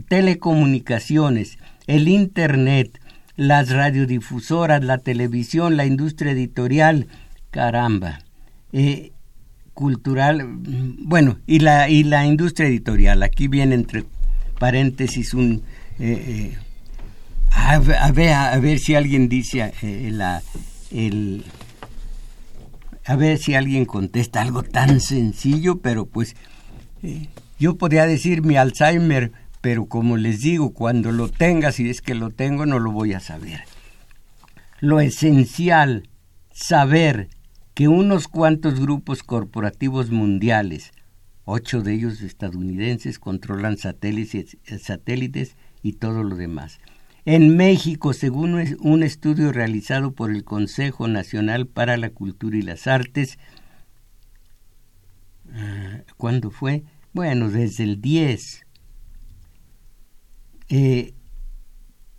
[0.09, 3.00] telecomunicaciones, el Internet,
[3.35, 7.07] las radiodifusoras, la televisión, la industria editorial,
[7.49, 8.19] caramba,
[8.73, 9.11] eh,
[9.73, 10.45] cultural,
[10.99, 13.23] bueno, y la, y la industria editorial.
[13.23, 14.05] Aquí viene entre
[14.59, 15.63] paréntesis un...
[15.99, 16.57] Eh, eh,
[17.53, 20.41] a, ver, a ver si alguien dice la,
[20.89, 21.43] el,
[23.05, 26.35] a ver si alguien contesta algo tan sencillo, pero pues
[27.59, 32.15] yo podría decir mi Alzheimer pero como les digo, cuando lo tenga, si es que
[32.15, 33.61] lo tengo, no lo voy a saber.
[34.79, 36.09] Lo esencial,
[36.51, 37.29] saber
[37.75, 40.91] que unos cuantos grupos corporativos mundiales,
[41.45, 46.79] ocho de ellos estadounidenses, controlan satélites, satélites y todo lo demás.
[47.23, 52.87] En México, según un estudio realizado por el Consejo Nacional para la Cultura y las
[52.87, 53.37] Artes,
[55.53, 56.83] ah, ¿cuándo fue?
[57.13, 58.65] Bueno, desde el 10
[60.71, 61.13] eh,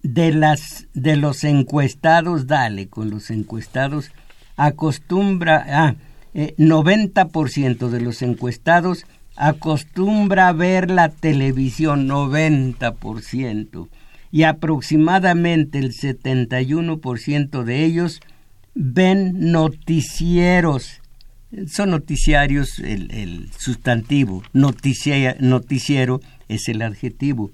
[0.02, 4.12] de, las, de los encuestados, dale, con los encuestados,
[4.56, 5.94] acostumbra, ah,
[6.34, 13.88] 90% eh, de los encuestados acostumbra a ver la televisión, 90%,
[14.30, 18.20] y aproximadamente el 71% de ellos
[18.74, 21.00] ven noticieros.
[21.68, 27.50] Son noticiarios el, el sustantivo, noticiero es el adjetivo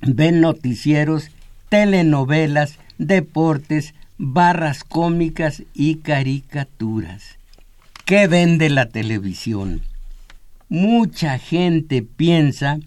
[0.00, 1.30] ven noticieros
[1.68, 7.38] telenovelas, deportes, barras cómicas y caricaturas.
[8.04, 9.82] ¿Qué vende la televisión?
[10.68, 12.78] Mucha gente piensa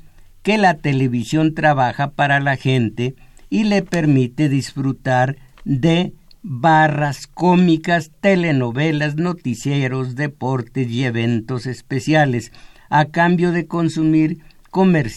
[0.44, 3.16] que la televisión trabaja para la gente
[3.50, 12.52] y le permite disfrutar de barras cómicas, telenovelas, noticieros, deportes y eventos especiales,
[12.90, 14.40] a cambio de consumir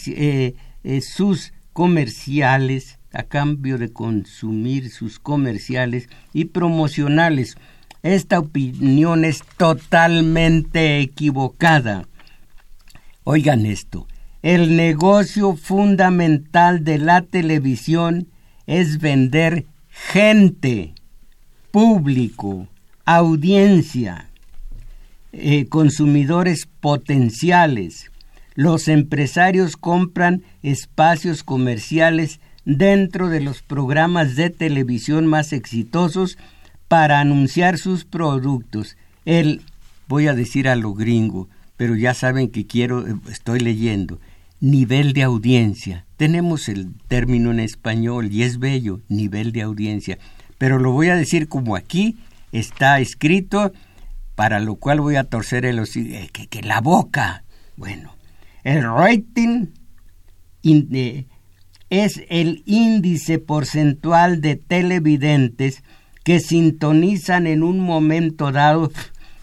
[0.09, 7.57] eh, eh, sus comerciales, a cambio de consumir sus comerciales y promocionales.
[8.03, 12.09] Esta opinión es totalmente equivocada.
[13.25, 14.09] Oigan esto,
[14.43, 18.29] el negocio fundamental de la televisión
[18.67, 20.95] es vender gente,
[21.71, 22.69] público,
[23.05, 24.29] audiencia,
[25.33, 28.12] eh, consumidores potenciales.
[28.55, 36.39] Los empresarios compran espacios comerciales dentro de los programas de televisión más exitosos
[36.89, 38.97] para anunciar sus productos.
[39.25, 39.63] El,
[40.09, 44.21] voy a decir a lo gringo, pero ya saben que quiero, estoy leyendo,
[44.61, 46.05] nivel de audiencia.
[46.17, 50.19] Tenemos el término en español y es bello, nivel de audiencia,
[50.59, 52.17] pero lo voy a decir como aquí
[52.53, 53.73] está escrito,
[54.35, 57.43] para lo cual voy a torcer el eh, que, que la boca.
[57.77, 58.15] Bueno,
[58.65, 59.67] el rating
[61.91, 65.83] es el índice porcentual de televidentes
[66.25, 68.93] que sintonizan en un momento dado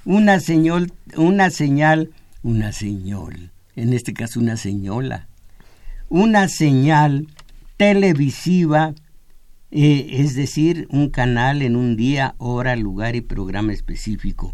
[0.05, 2.11] una señal, una señal
[2.41, 5.27] una señal, en este caso una señola,
[6.07, 7.27] una señal
[7.77, 8.93] televisiva,
[9.71, 14.53] eh, es decir, un canal en un día, hora, lugar y programa específico.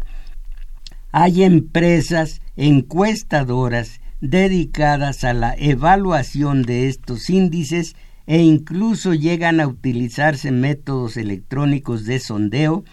[1.12, 7.96] Hay empresas encuestadoras dedicadas a la evaluación de estos índices
[8.26, 12.84] e incluso llegan a utilizarse métodos electrónicos de sondeo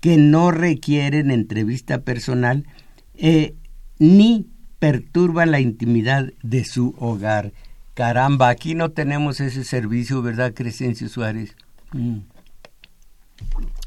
[0.00, 2.66] que no requieren entrevista personal
[3.14, 3.54] eh,
[3.98, 4.46] ni
[4.78, 7.52] perturba la intimidad de su hogar.
[7.94, 11.56] Caramba, aquí no tenemos ese servicio, ¿verdad, Crescencio Suárez?
[11.92, 12.18] Mm.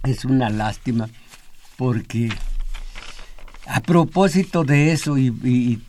[0.03, 1.09] Es una lástima,
[1.77, 2.29] porque
[3.65, 5.81] a propósito de eso, y,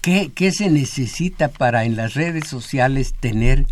[0.00, 3.66] ¿qué, ¿qué se necesita para en las redes sociales tener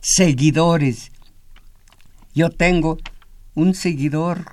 [0.00, 1.12] seguidores?
[2.34, 2.98] Yo tengo
[3.54, 4.44] un seguidor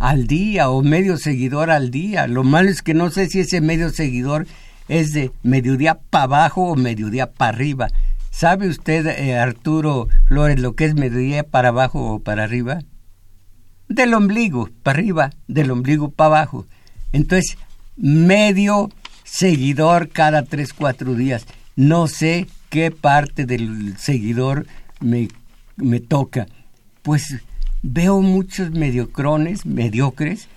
[0.00, 2.26] al día o medio seguidor al día.
[2.26, 4.46] Lo malo es que no sé si ese medio seguidor
[4.88, 7.88] es de mediodía para abajo o mediodía para arriba.
[8.30, 12.80] ¿Sabe usted, eh, Arturo Flores, lo que es mediodía para abajo o para arriba?
[13.88, 16.66] Del ombligo para arriba, del ombligo para abajo.
[17.12, 17.56] Entonces,
[17.96, 18.88] medio
[19.30, 21.46] seguidor cada tres, cuatro días.
[21.76, 24.66] No sé qué parte del seguidor
[25.00, 25.28] me,
[25.76, 26.46] me toca.
[27.02, 27.36] Pues
[27.82, 30.48] veo muchos mediocrones, mediocres,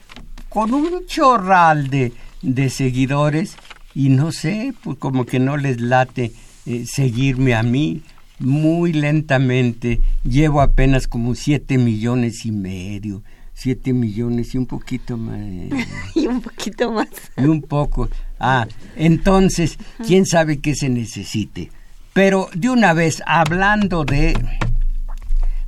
[0.50, 3.56] con un chorral de, de seguidores
[3.94, 6.34] y no sé, pues como que no les late
[6.66, 8.02] eh, seguirme a mí
[8.40, 10.02] muy lentamente.
[10.24, 13.22] Llevo apenas como siete millones y medio,
[13.54, 15.40] siete millones y un poquito más.
[16.16, 17.10] y un poquito más.
[17.38, 18.10] Y un poco.
[18.40, 21.72] Ah, entonces, quién sabe qué se necesite.
[22.14, 24.36] Pero de una vez, hablando de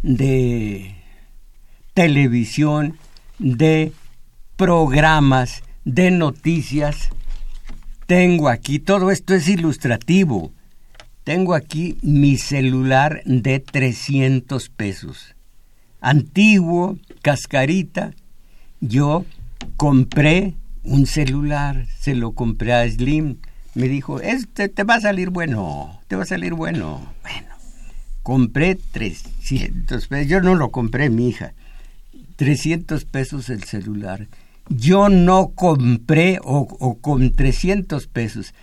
[0.05, 0.95] de
[1.95, 2.99] televisión,
[3.39, 3.91] de
[4.55, 7.09] programas, de noticias.
[8.05, 10.51] Tengo aquí, todo esto es ilustrativo.
[11.23, 15.34] Tengo aquí mi celular de 300 pesos.
[16.05, 18.13] Antiguo, cascarita.
[18.79, 19.25] Yo
[19.77, 20.53] compré
[20.83, 23.37] un celular, se lo compré a Slim.
[23.73, 27.01] Me dijo, este te va a salir bueno, te va a salir bueno.
[27.23, 27.55] Bueno,
[28.23, 30.27] compré 300 pesos.
[30.27, 31.53] Yo no lo compré, mi hija
[32.35, 34.27] 300 pesos el celular.
[34.69, 38.53] Yo no compré o, con 300 pesos.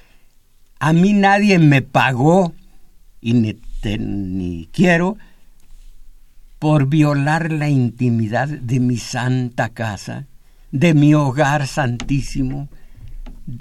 [0.78, 2.52] A mí nadie me pagó
[3.20, 3.56] y ni,
[3.98, 5.16] ni quiero
[6.62, 10.26] por violar la intimidad de mi santa casa,
[10.70, 12.68] de mi hogar santísimo.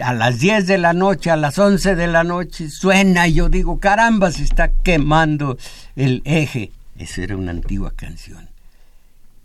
[0.03, 3.49] A las 10 de la noche, a las 11 de la noche, suena y yo
[3.49, 5.57] digo, caramba, se está quemando
[5.95, 6.71] el eje.
[6.95, 8.51] Esa era una antigua canción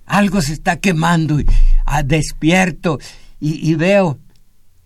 [0.04, 1.46] algo se está quemando, y,
[1.84, 3.00] ah, despierto
[3.40, 4.18] y, veo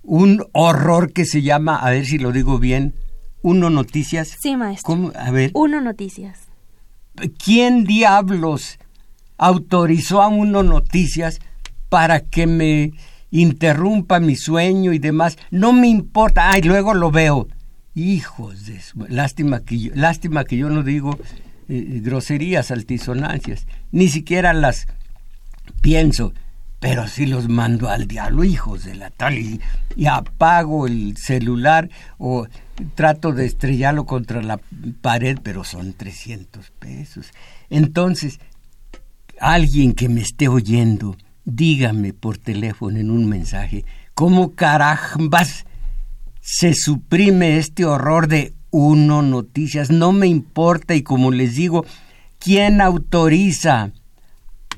[0.02, 2.94] un horror que se llama, a ver si lo digo bien,
[3.42, 4.36] Uno Noticias.
[4.40, 4.86] Sí, maestro.
[4.86, 5.12] ¿Cómo?
[5.14, 5.50] A ver.
[5.52, 6.49] Uno Noticias.
[7.42, 8.78] ¿Quién diablos
[9.38, 11.40] autorizó a Uno Noticias
[11.88, 12.92] para que me
[13.30, 15.36] interrumpa mi sueño y demás?
[15.50, 16.50] No me importa.
[16.50, 17.48] Ay, luego lo veo.
[17.94, 19.04] Hijos de su...
[19.08, 21.18] Lástima que yo, lástima que yo no digo
[21.68, 23.66] eh, groserías, altisonancias.
[23.92, 24.86] Ni siquiera las
[25.80, 26.32] pienso,
[26.80, 29.60] pero sí los mando al diablo, hijos de la tal, y,
[30.06, 32.46] apago el celular o
[32.94, 34.60] trato de estrellarlo contra la
[35.00, 37.30] pared, pero son 300 pesos.
[37.68, 38.40] Entonces,
[39.40, 45.64] alguien que me esté oyendo, dígame por teléfono en un mensaje, ¿cómo carambas
[46.40, 49.90] se suprime este horror de uno noticias?
[49.90, 51.84] No me importa y como les digo,
[52.38, 53.92] ¿quién autoriza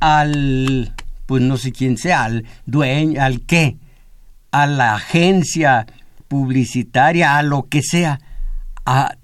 [0.00, 0.94] al,
[1.26, 3.76] pues no sé quién sea, al dueño, al qué,
[4.50, 5.86] a la agencia
[6.32, 8.18] publicitaria, a lo que sea,
[8.86, 9.18] a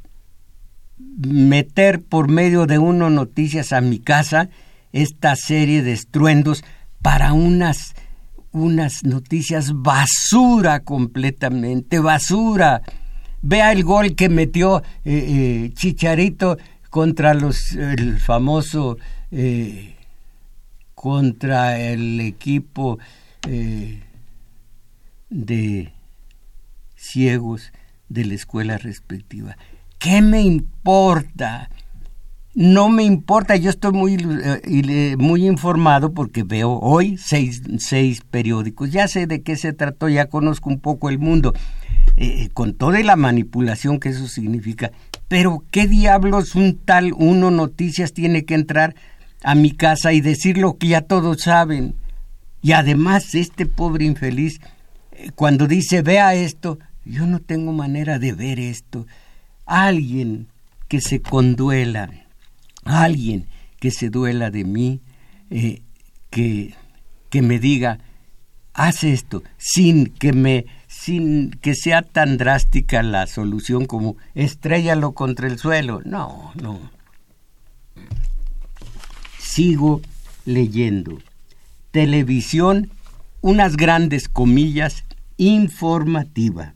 [1.17, 4.51] meter por medio de uno noticias a mi casa
[4.93, 6.65] esta serie de estruendos
[7.01, 7.95] para unas
[8.51, 12.83] unas noticias basura completamente, basura.
[13.41, 16.59] Vea el gol que metió eh, eh, Chicharito
[16.91, 18.99] contra los el famoso
[19.31, 19.97] eh,
[20.95, 22.99] contra el equipo
[25.31, 25.93] de
[26.99, 27.73] ciegos
[28.09, 29.57] de la escuela respectiva.
[29.99, 31.71] ¿Qué me importa?
[32.59, 34.17] no me importa, yo estoy muy,
[34.65, 40.09] eh, muy informado porque veo hoy seis, seis, periódicos, ya sé de qué se trató,
[40.09, 41.55] ya conozco un poco el mundo,
[42.17, 44.91] eh, eh, con toda la manipulación que eso significa,
[45.29, 48.97] pero ¿qué diablos un tal uno noticias tiene que entrar
[49.45, 51.95] a mi casa y decir lo que ya todos saben?
[52.61, 54.61] Y además este pobre infeliz,
[55.37, 59.07] cuando dice vea esto, yo no tengo manera de ver esto.
[59.67, 60.49] Alguien
[60.89, 62.11] que se conduela
[62.89, 63.47] alguien
[63.79, 65.01] que se duela de mí,
[65.51, 65.83] eh,
[66.31, 66.75] que,
[67.31, 67.99] que me diga,
[68.75, 75.47] haz esto, sin que me sin que sea tan drástica la solución como estrellalo contra
[75.47, 76.01] el suelo.
[76.05, 76.91] No, no.
[79.39, 80.01] Sigo
[80.45, 81.19] leyendo.
[81.91, 82.91] Televisión,
[83.43, 85.05] unas grandes comillas,
[85.37, 86.75] informativa.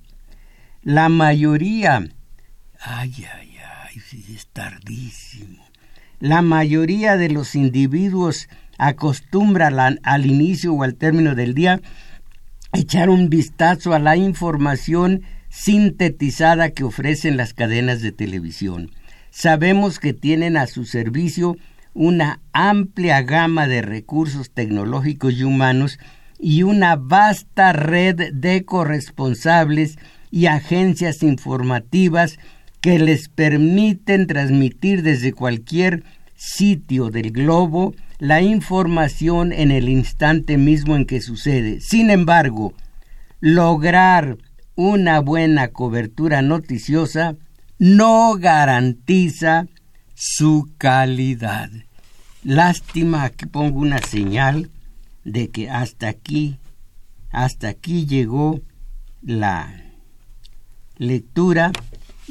[0.83, 2.09] La mayoría,
[2.81, 4.03] ay, ay, ay,
[4.35, 5.63] es tardísimo
[6.23, 11.81] la mayoría de los individuos acostumbran al inicio o al término del día
[12.73, 18.93] echar un vistazo a la información sintetizada que ofrecen las cadenas de televisión.
[19.31, 21.57] Sabemos que tienen a su servicio
[21.93, 25.99] una amplia gama de recursos tecnológicos y humanos
[26.39, 29.99] y una vasta red de corresponsables
[30.33, 32.39] y agencias informativas
[32.81, 36.03] que les permiten transmitir desde cualquier
[36.35, 41.81] sitio del globo la información en el instante mismo en que sucede.
[41.81, 42.73] Sin embargo,
[43.41, 44.39] lograr
[44.75, 47.37] una buena cobertura noticiosa
[47.79, 49.67] no garantiza
[50.15, 51.69] su calidad.
[52.43, 54.71] Lástima, aquí pongo una señal
[55.25, 56.57] de que hasta aquí,
[57.31, 58.61] hasta aquí llegó
[59.21, 59.82] la
[60.99, 61.73] lectura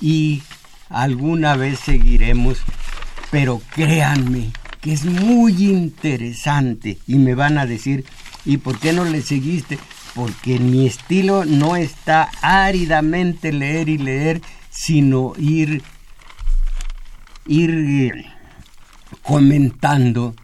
[0.01, 0.41] y
[0.89, 2.59] alguna vez seguiremos,
[3.31, 4.51] pero créanme
[4.81, 8.03] que es muy interesante y me van a decir,
[8.45, 9.77] ¿y por qué no le seguiste?
[10.15, 15.83] Porque mi estilo no está áridamente leer y leer, sino ir,
[17.45, 18.25] ir eh,
[19.21, 20.35] comentando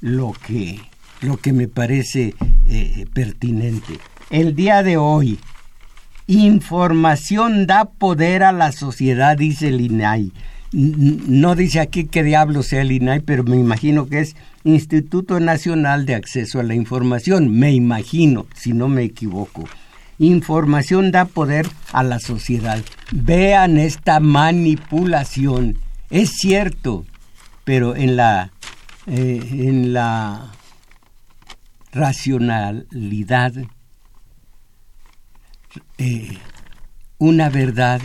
[0.00, 0.80] lo que,
[1.22, 2.34] lo que me parece
[2.68, 3.98] eh, pertinente.
[4.30, 5.38] El día de hoy,
[6.26, 10.32] Información da poder a la sociedad, dice el INAI.
[10.72, 16.06] No dice aquí qué diablo sea el INAI, pero me imagino que es Instituto Nacional
[16.06, 17.50] de Acceso a la Información.
[17.50, 19.64] Me imagino, si no me equivoco.
[20.18, 22.78] Información da poder a la sociedad.
[23.10, 25.78] Vean esta manipulación.
[26.10, 27.04] Es cierto,
[27.64, 28.52] pero en la,
[29.06, 30.52] eh, en la
[31.92, 33.52] racionalidad
[35.98, 36.38] eh,
[37.18, 38.00] una verdad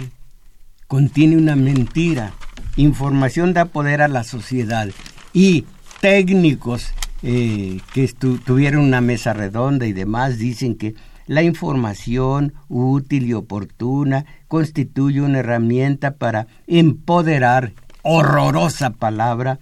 [0.87, 2.33] contiene una mentira.
[2.75, 4.87] Información da poder a la sociedad
[5.33, 5.65] y
[6.01, 6.93] técnicos
[7.23, 10.95] eh, que tuvieron una mesa redonda y demás dicen que
[11.25, 19.59] la información útil y oportuna constituye una herramienta para empoderar, horrorosa palabra,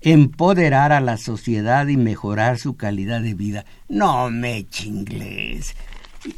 [0.00, 3.64] empoderar a la sociedad y mejorar su calidad de vida.
[3.88, 5.76] No me chingles.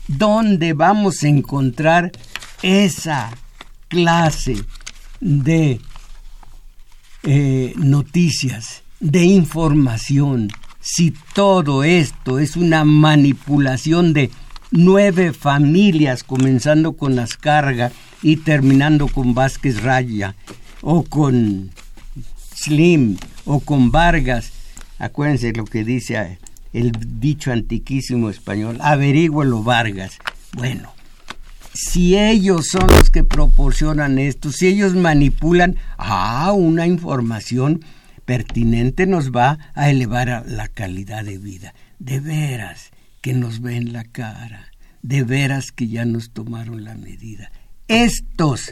[0.06, 2.12] ¿Dónde vamos a encontrar
[2.62, 3.30] esa
[3.88, 4.56] clase
[5.20, 5.80] de
[7.24, 14.30] eh, noticias, de información, si todo esto es una manipulación de
[14.70, 20.34] nueve familias, comenzando con Ascarga y terminando con Vázquez Raya,
[20.80, 21.70] o con
[22.54, 24.52] Slim o con Vargas,
[24.98, 26.38] acuérdense lo que dice
[26.72, 30.18] el dicho antiquísimo español, averígüelo Vargas.
[30.52, 30.92] Bueno,
[31.74, 37.84] si ellos son los que proporcionan esto, si ellos manipulan, ah, una información
[38.24, 41.74] pertinente nos va a elevar la calidad de vida.
[41.98, 42.90] De veras
[43.20, 44.66] que nos ven la cara,
[45.02, 47.50] de veras que ya nos tomaron la medida.
[47.88, 48.70] Estos,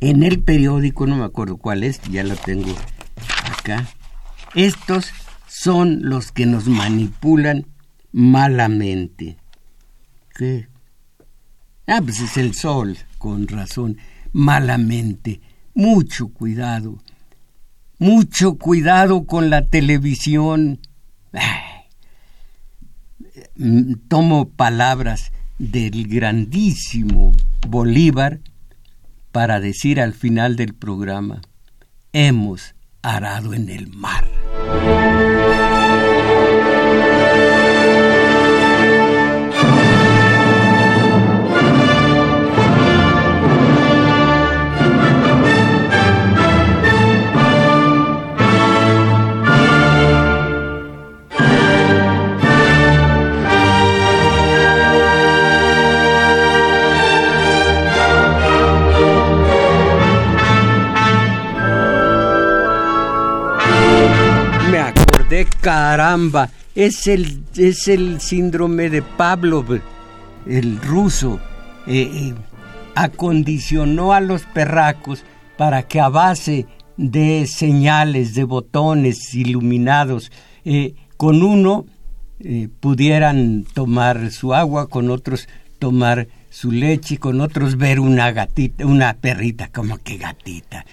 [0.00, 2.74] en el periódico, no me acuerdo cuál es, ya lo tengo
[3.58, 3.86] acá,
[4.54, 5.12] estos
[5.62, 7.66] son los que nos manipulan
[8.12, 9.38] malamente.
[10.34, 10.68] ¿Qué?
[11.86, 13.96] Ah, pues es el sol, con razón,
[14.32, 15.40] malamente.
[15.72, 17.02] Mucho cuidado.
[17.98, 20.78] Mucho cuidado con la televisión.
[24.08, 27.32] Tomo palabras del grandísimo
[27.66, 28.40] Bolívar
[29.32, 31.40] para decir al final del programa,
[32.12, 32.75] hemos
[33.06, 34.24] arado en el mar.
[65.44, 69.80] Caramba, es el, es el síndrome de Pavlov,
[70.46, 71.40] el ruso.
[71.86, 72.34] Eh, eh,
[72.94, 75.22] acondicionó a los perracos
[75.56, 76.66] para que a base
[76.96, 80.32] de señales, de botones iluminados,
[80.64, 81.86] eh, con uno
[82.80, 89.14] pudieran tomar su agua, con otros tomar su leche, con otros ver una gatita, una
[89.14, 90.84] perrita, como que gatita.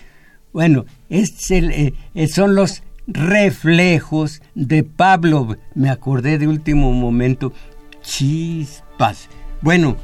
[0.53, 1.93] Bueno, es el,
[2.29, 5.57] son los reflejos de Pablo.
[5.75, 7.53] Me acordé de último momento.
[8.01, 9.29] Chispas.
[9.61, 9.97] Bueno,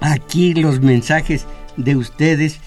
[0.00, 2.58] aquí los mensajes de ustedes.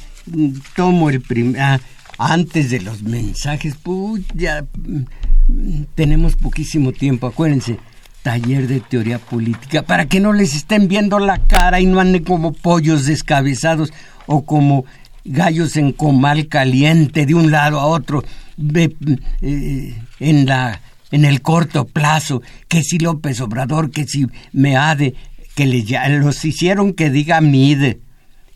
[0.76, 1.62] Tomo el primer...
[1.62, 1.80] Ah,
[2.18, 7.28] antes de los mensajes, pues ya mm, tenemos poquísimo tiempo.
[7.28, 7.78] Acuérdense,
[8.24, 12.24] taller de teoría política, para que no les estén viendo la cara y no anden
[12.24, 13.92] como pollos descabezados
[14.28, 14.86] o como
[15.26, 18.24] gallos en comal caliente de un lado a otro
[18.58, 20.82] eh, en, la,
[21.12, 25.16] en el corto plazo, que si López Obrador, que si Meade,
[25.56, 25.84] que le,
[26.20, 28.00] los hicieron que diga Mide,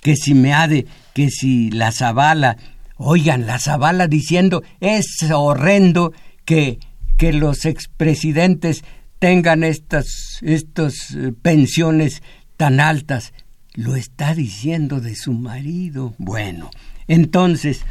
[0.02, 2.58] que si Meade, que si la Zavala,
[2.97, 6.14] oigan, la Zavala diciendo, es horrendo
[6.45, 6.80] que,
[7.18, 8.84] que los expresidentes
[9.20, 12.24] tengan estas, estas eh, pensiones
[12.58, 13.34] tan altas.
[13.74, 16.16] Lo está diciendo de su marido.
[16.18, 16.72] Bueno,
[17.08, 17.86] entonces,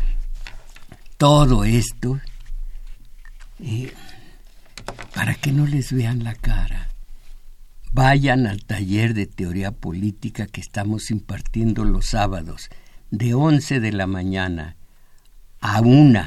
[1.19, 2.21] todo esto
[5.14, 6.89] para que no les vean la cara.
[7.93, 12.71] Vayan al taller de teoría política que estamos impartiendo los sábados
[13.11, 14.77] de 11 de la mañana
[15.61, 16.23] a 1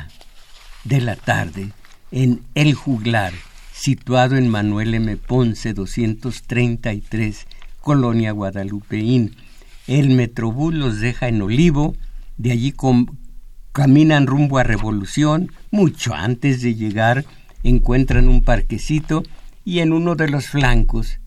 [0.83, 1.71] de la tarde
[2.11, 3.31] en El Juglar,
[3.73, 5.15] situado en Manuel M.
[5.15, 7.47] Ponce 233,
[7.79, 9.37] Colonia Guadalupeín.
[9.87, 11.95] El Metrobús los deja en Olivo,
[12.37, 12.73] de allí
[13.71, 17.25] caminan rumbo a Revolución, mucho antes de llegar
[17.63, 19.23] encuentran un parquecito
[19.63, 21.19] y en uno de los flancos,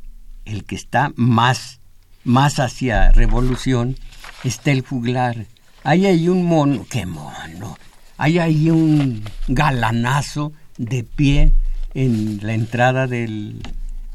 [0.45, 1.81] el que está más,
[2.25, 3.97] más hacia Revolución,
[4.43, 5.47] está el juglar.
[5.85, 7.77] Hay un mono, qué mono,
[8.17, 11.53] hay un galanazo de pie
[11.95, 13.63] en la entrada del,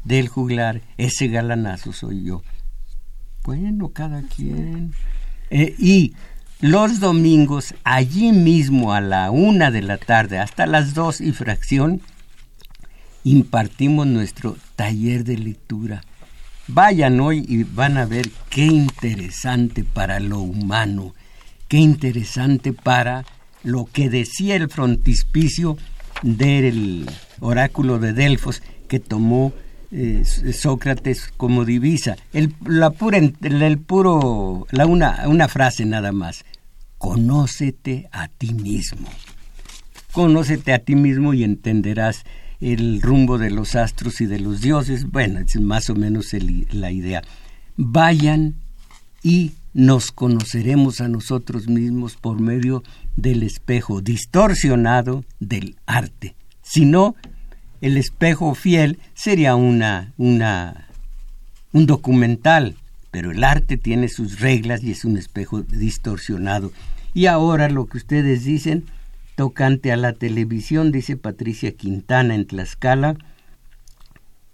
[0.04, 0.82] del juglar.
[0.98, 2.42] Ese galanazo soy yo.
[3.44, 4.92] Bueno, cada quien.
[5.50, 6.14] Eh, y
[6.60, 12.02] los domingos, allí mismo a la una de la tarde hasta las dos y fracción,
[13.24, 16.02] impartimos nuestro taller de lectura.
[16.68, 21.14] Vayan hoy y van a ver qué interesante para lo humano,
[21.68, 23.24] qué interesante para
[23.62, 25.78] lo que decía el frontispicio
[26.22, 27.06] del
[27.40, 29.52] oráculo de Delfos que tomó
[29.92, 32.16] eh, Sócrates como divisa.
[32.32, 36.44] El, la pura, el, puro, la una, una frase nada más.
[36.98, 39.08] Conócete a ti mismo.
[40.12, 42.24] Conócete a ti mismo y entenderás
[42.60, 45.10] el rumbo de los astros y de los dioses.
[45.10, 46.28] Bueno, es más o menos
[46.72, 47.22] la idea.
[47.76, 48.56] Vayan
[49.22, 52.82] y nos conoceremos a nosotros mismos por medio
[53.16, 56.34] del espejo distorsionado del arte.
[56.62, 57.14] Si no,
[57.80, 60.88] el espejo fiel sería una, una,
[61.72, 62.76] un documental,
[63.10, 66.72] pero el arte tiene sus reglas y es un espejo distorsionado.
[67.14, 68.84] Y ahora lo que ustedes dicen,
[69.34, 73.16] tocante a la televisión, dice Patricia Quintana en Tlaxcala,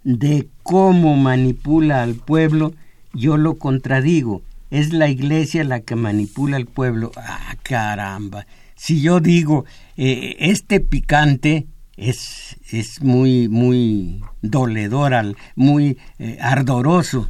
[0.03, 2.73] de cómo manipula al pueblo,
[3.13, 4.41] yo lo contradigo.
[4.71, 7.11] Es la iglesia la que manipula al pueblo.
[7.17, 8.47] Ah, caramba.
[8.75, 9.65] Si yo digo,
[9.97, 11.67] eh, este picante
[11.97, 17.29] es, es muy, muy doledor, muy eh, ardoroso.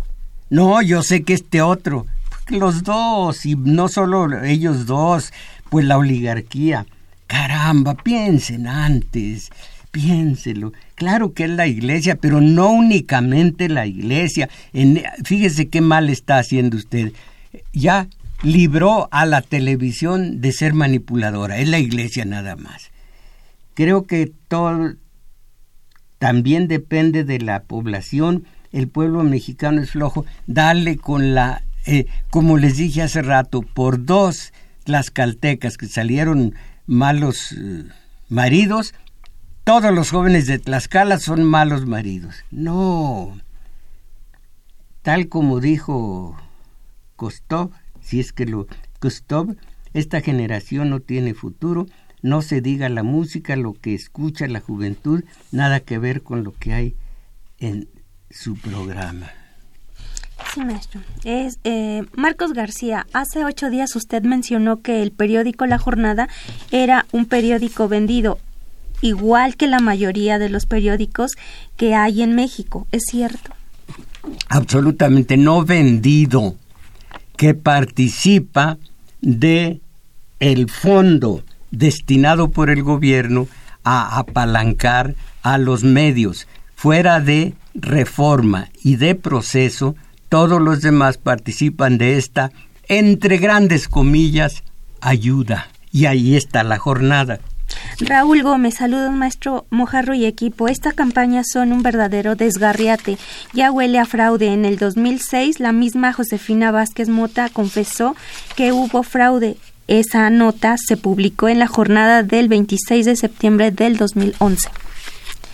[0.49, 2.05] No, yo sé que este otro,
[2.49, 5.33] los dos, y no solo ellos dos,
[5.69, 6.85] pues la oligarquía.
[7.27, 9.49] Caramba, piensen antes,
[9.91, 10.73] piénselo.
[10.95, 14.49] Claro que es la iglesia, pero no únicamente la iglesia.
[14.73, 17.11] En, fíjese qué mal está haciendo usted.
[17.73, 18.07] Ya
[18.43, 22.91] libró a la televisión de ser manipuladora, es la iglesia nada más.
[23.77, 24.95] Creo que todo
[26.17, 28.47] también depende de la población.
[28.71, 30.25] El pueblo mexicano es flojo.
[30.47, 34.51] Dale con la, eh, como les dije hace rato, por dos
[34.85, 36.55] las caltecas que salieron
[36.87, 37.83] malos eh,
[38.29, 38.95] maridos,
[39.63, 42.37] todos los jóvenes de Tlaxcala son malos maridos.
[42.49, 43.39] No.
[45.03, 46.35] Tal como dijo
[47.15, 47.69] Kostov,
[48.01, 48.65] si es que lo
[48.97, 49.55] Kostov,
[49.93, 51.85] esta generación no tiene futuro,
[52.21, 56.53] no se diga la música, lo que escucha la juventud, nada que ver con lo
[56.53, 56.95] que hay
[57.59, 57.87] en
[58.29, 59.31] su programa.
[60.53, 61.01] Sí, maestro.
[61.23, 66.27] Es, eh, Marcos García, hace ocho días usted mencionó que el periódico La Jornada
[66.71, 68.39] era un periódico vendido,
[69.01, 71.31] igual que la mayoría de los periódicos
[71.75, 72.87] que hay en México.
[72.91, 73.51] ¿Es cierto?
[74.49, 76.55] Absolutamente no vendido,
[77.35, 78.77] que participa
[79.21, 79.81] de
[80.39, 83.47] el fondo destinado por el gobierno
[83.83, 86.47] a apalancar a los medios.
[86.75, 89.95] Fuera de reforma y de proceso,
[90.29, 92.51] todos los demás participan de esta,
[92.87, 94.63] entre grandes comillas,
[95.01, 95.67] ayuda.
[95.91, 97.39] Y ahí está la jornada.
[97.99, 100.67] Raúl Gómez, saludos maestro Mojarro y equipo.
[100.67, 103.17] Esta campaña son un verdadero desgarriate.
[103.53, 104.53] Ya huele a fraude.
[104.53, 108.15] En el 2006, la misma Josefina Vázquez Mota confesó
[108.55, 109.57] que hubo fraude.
[109.87, 114.69] Esa nota se publicó en la jornada del 26 de septiembre del 2011.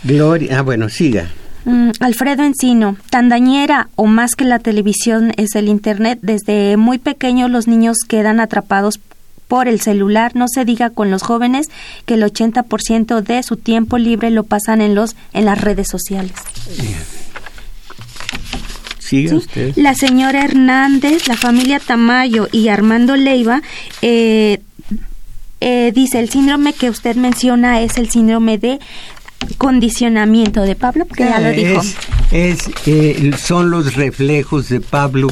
[0.04, 1.30] Gloria, ah, bueno, siga.
[1.66, 6.20] Mm, Alfredo Encino, tan dañera o más que la televisión es el Internet.
[6.22, 9.00] Desde muy pequeños los niños quedan atrapados
[9.48, 10.36] por el celular.
[10.36, 11.68] No se diga con los jóvenes
[12.06, 16.34] que el 80% de su tiempo libre lo pasan en, los, en las redes sociales.
[19.04, 19.74] Siga usted.
[19.76, 23.62] La señora Hernández, la familia Tamayo y Armando Leiva
[24.02, 24.60] eh,
[25.60, 28.80] eh, dice, el síndrome que usted menciona es el síndrome de
[29.58, 31.82] condicionamiento de Pablo, que ya lo dijo.
[32.32, 35.28] Es, eh, son los reflejos de Pablo,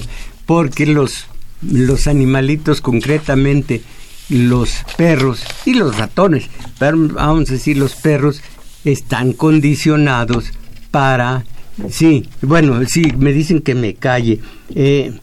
[0.45, 1.27] porque los,
[1.61, 3.81] los animalitos, concretamente
[4.27, 8.41] los perros y los ratones, pero vamos a decir los perros,
[8.83, 10.51] están condicionados
[10.91, 11.45] para...
[11.89, 14.39] Sí, bueno, sí, me dicen que me calle.
[14.75, 15.13] Eh,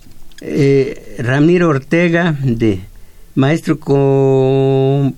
[0.41, 2.81] eh, Ramiro Ortega, de
[3.35, 5.17] maestro, con,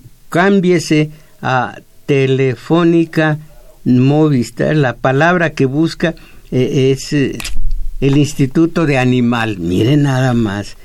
[1.41, 3.39] a Telefónica
[3.83, 6.15] Movistar, la palabra que busca
[6.51, 7.37] eh, es eh,
[7.99, 9.57] el Instituto de Animal.
[9.59, 10.77] Mire nada más.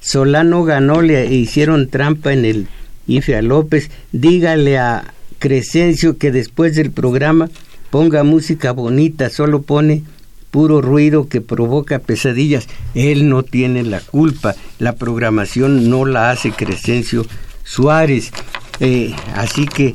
[0.00, 2.66] Solano ganó, le hicieron trampa en el
[3.06, 3.90] IFE López.
[4.12, 7.50] Dígale a Crescencio que después del programa
[7.90, 10.04] ponga música bonita, solo pone
[10.50, 12.66] puro ruido que provoca pesadillas.
[12.94, 14.54] Él no tiene la culpa.
[14.78, 17.26] La programación no la hace Crescencio
[17.64, 18.32] Suárez.
[18.80, 19.94] Eh, así que,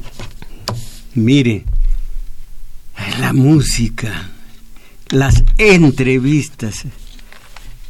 [1.13, 1.65] mire,
[3.19, 4.29] la música,
[5.09, 6.83] las entrevistas.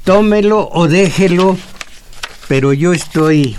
[0.03, 1.57] Tómelo o déjelo,
[2.47, 3.55] pero yo estoy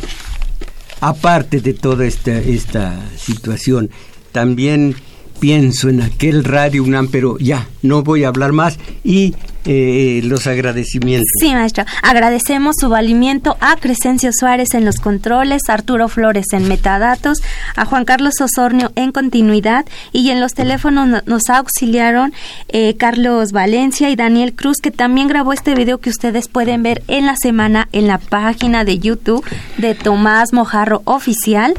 [1.01, 3.91] aparte de toda esta, esta situación.
[4.33, 4.95] También
[5.39, 8.79] pienso en aquel Radio UNAM, pero ya, no voy a hablar más.
[9.05, 9.35] Y
[9.69, 11.27] eh, los agradecimientos.
[11.41, 11.85] Sí, maestro.
[12.03, 17.39] Agradecemos su valimiento a Crescencio Suárez en los controles, Arturo Flores en metadatos,
[17.75, 22.33] a Juan Carlos Osornio en continuidad y en los teléfonos nos auxiliaron
[22.69, 27.03] eh, Carlos Valencia y Daniel Cruz, que también grabó este video que ustedes pueden ver
[27.09, 29.45] en la semana en la página de YouTube
[29.79, 31.75] de Tomás Mojarro Oficial.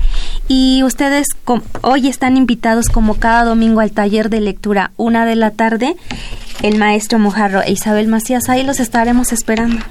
[0.47, 1.27] Y ustedes
[1.81, 5.95] hoy están invitados como cada domingo al taller de lectura una de la tarde
[6.61, 8.49] el maestro Mojarro e Isabel Macías.
[8.49, 9.83] Ahí los estaremos esperando.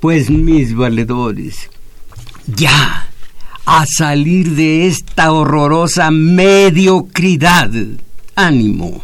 [0.00, 1.70] Pues mis valedores,
[2.46, 3.08] ya
[3.64, 7.70] a salir de esta horrorosa mediocridad.
[8.34, 9.02] Ánimo.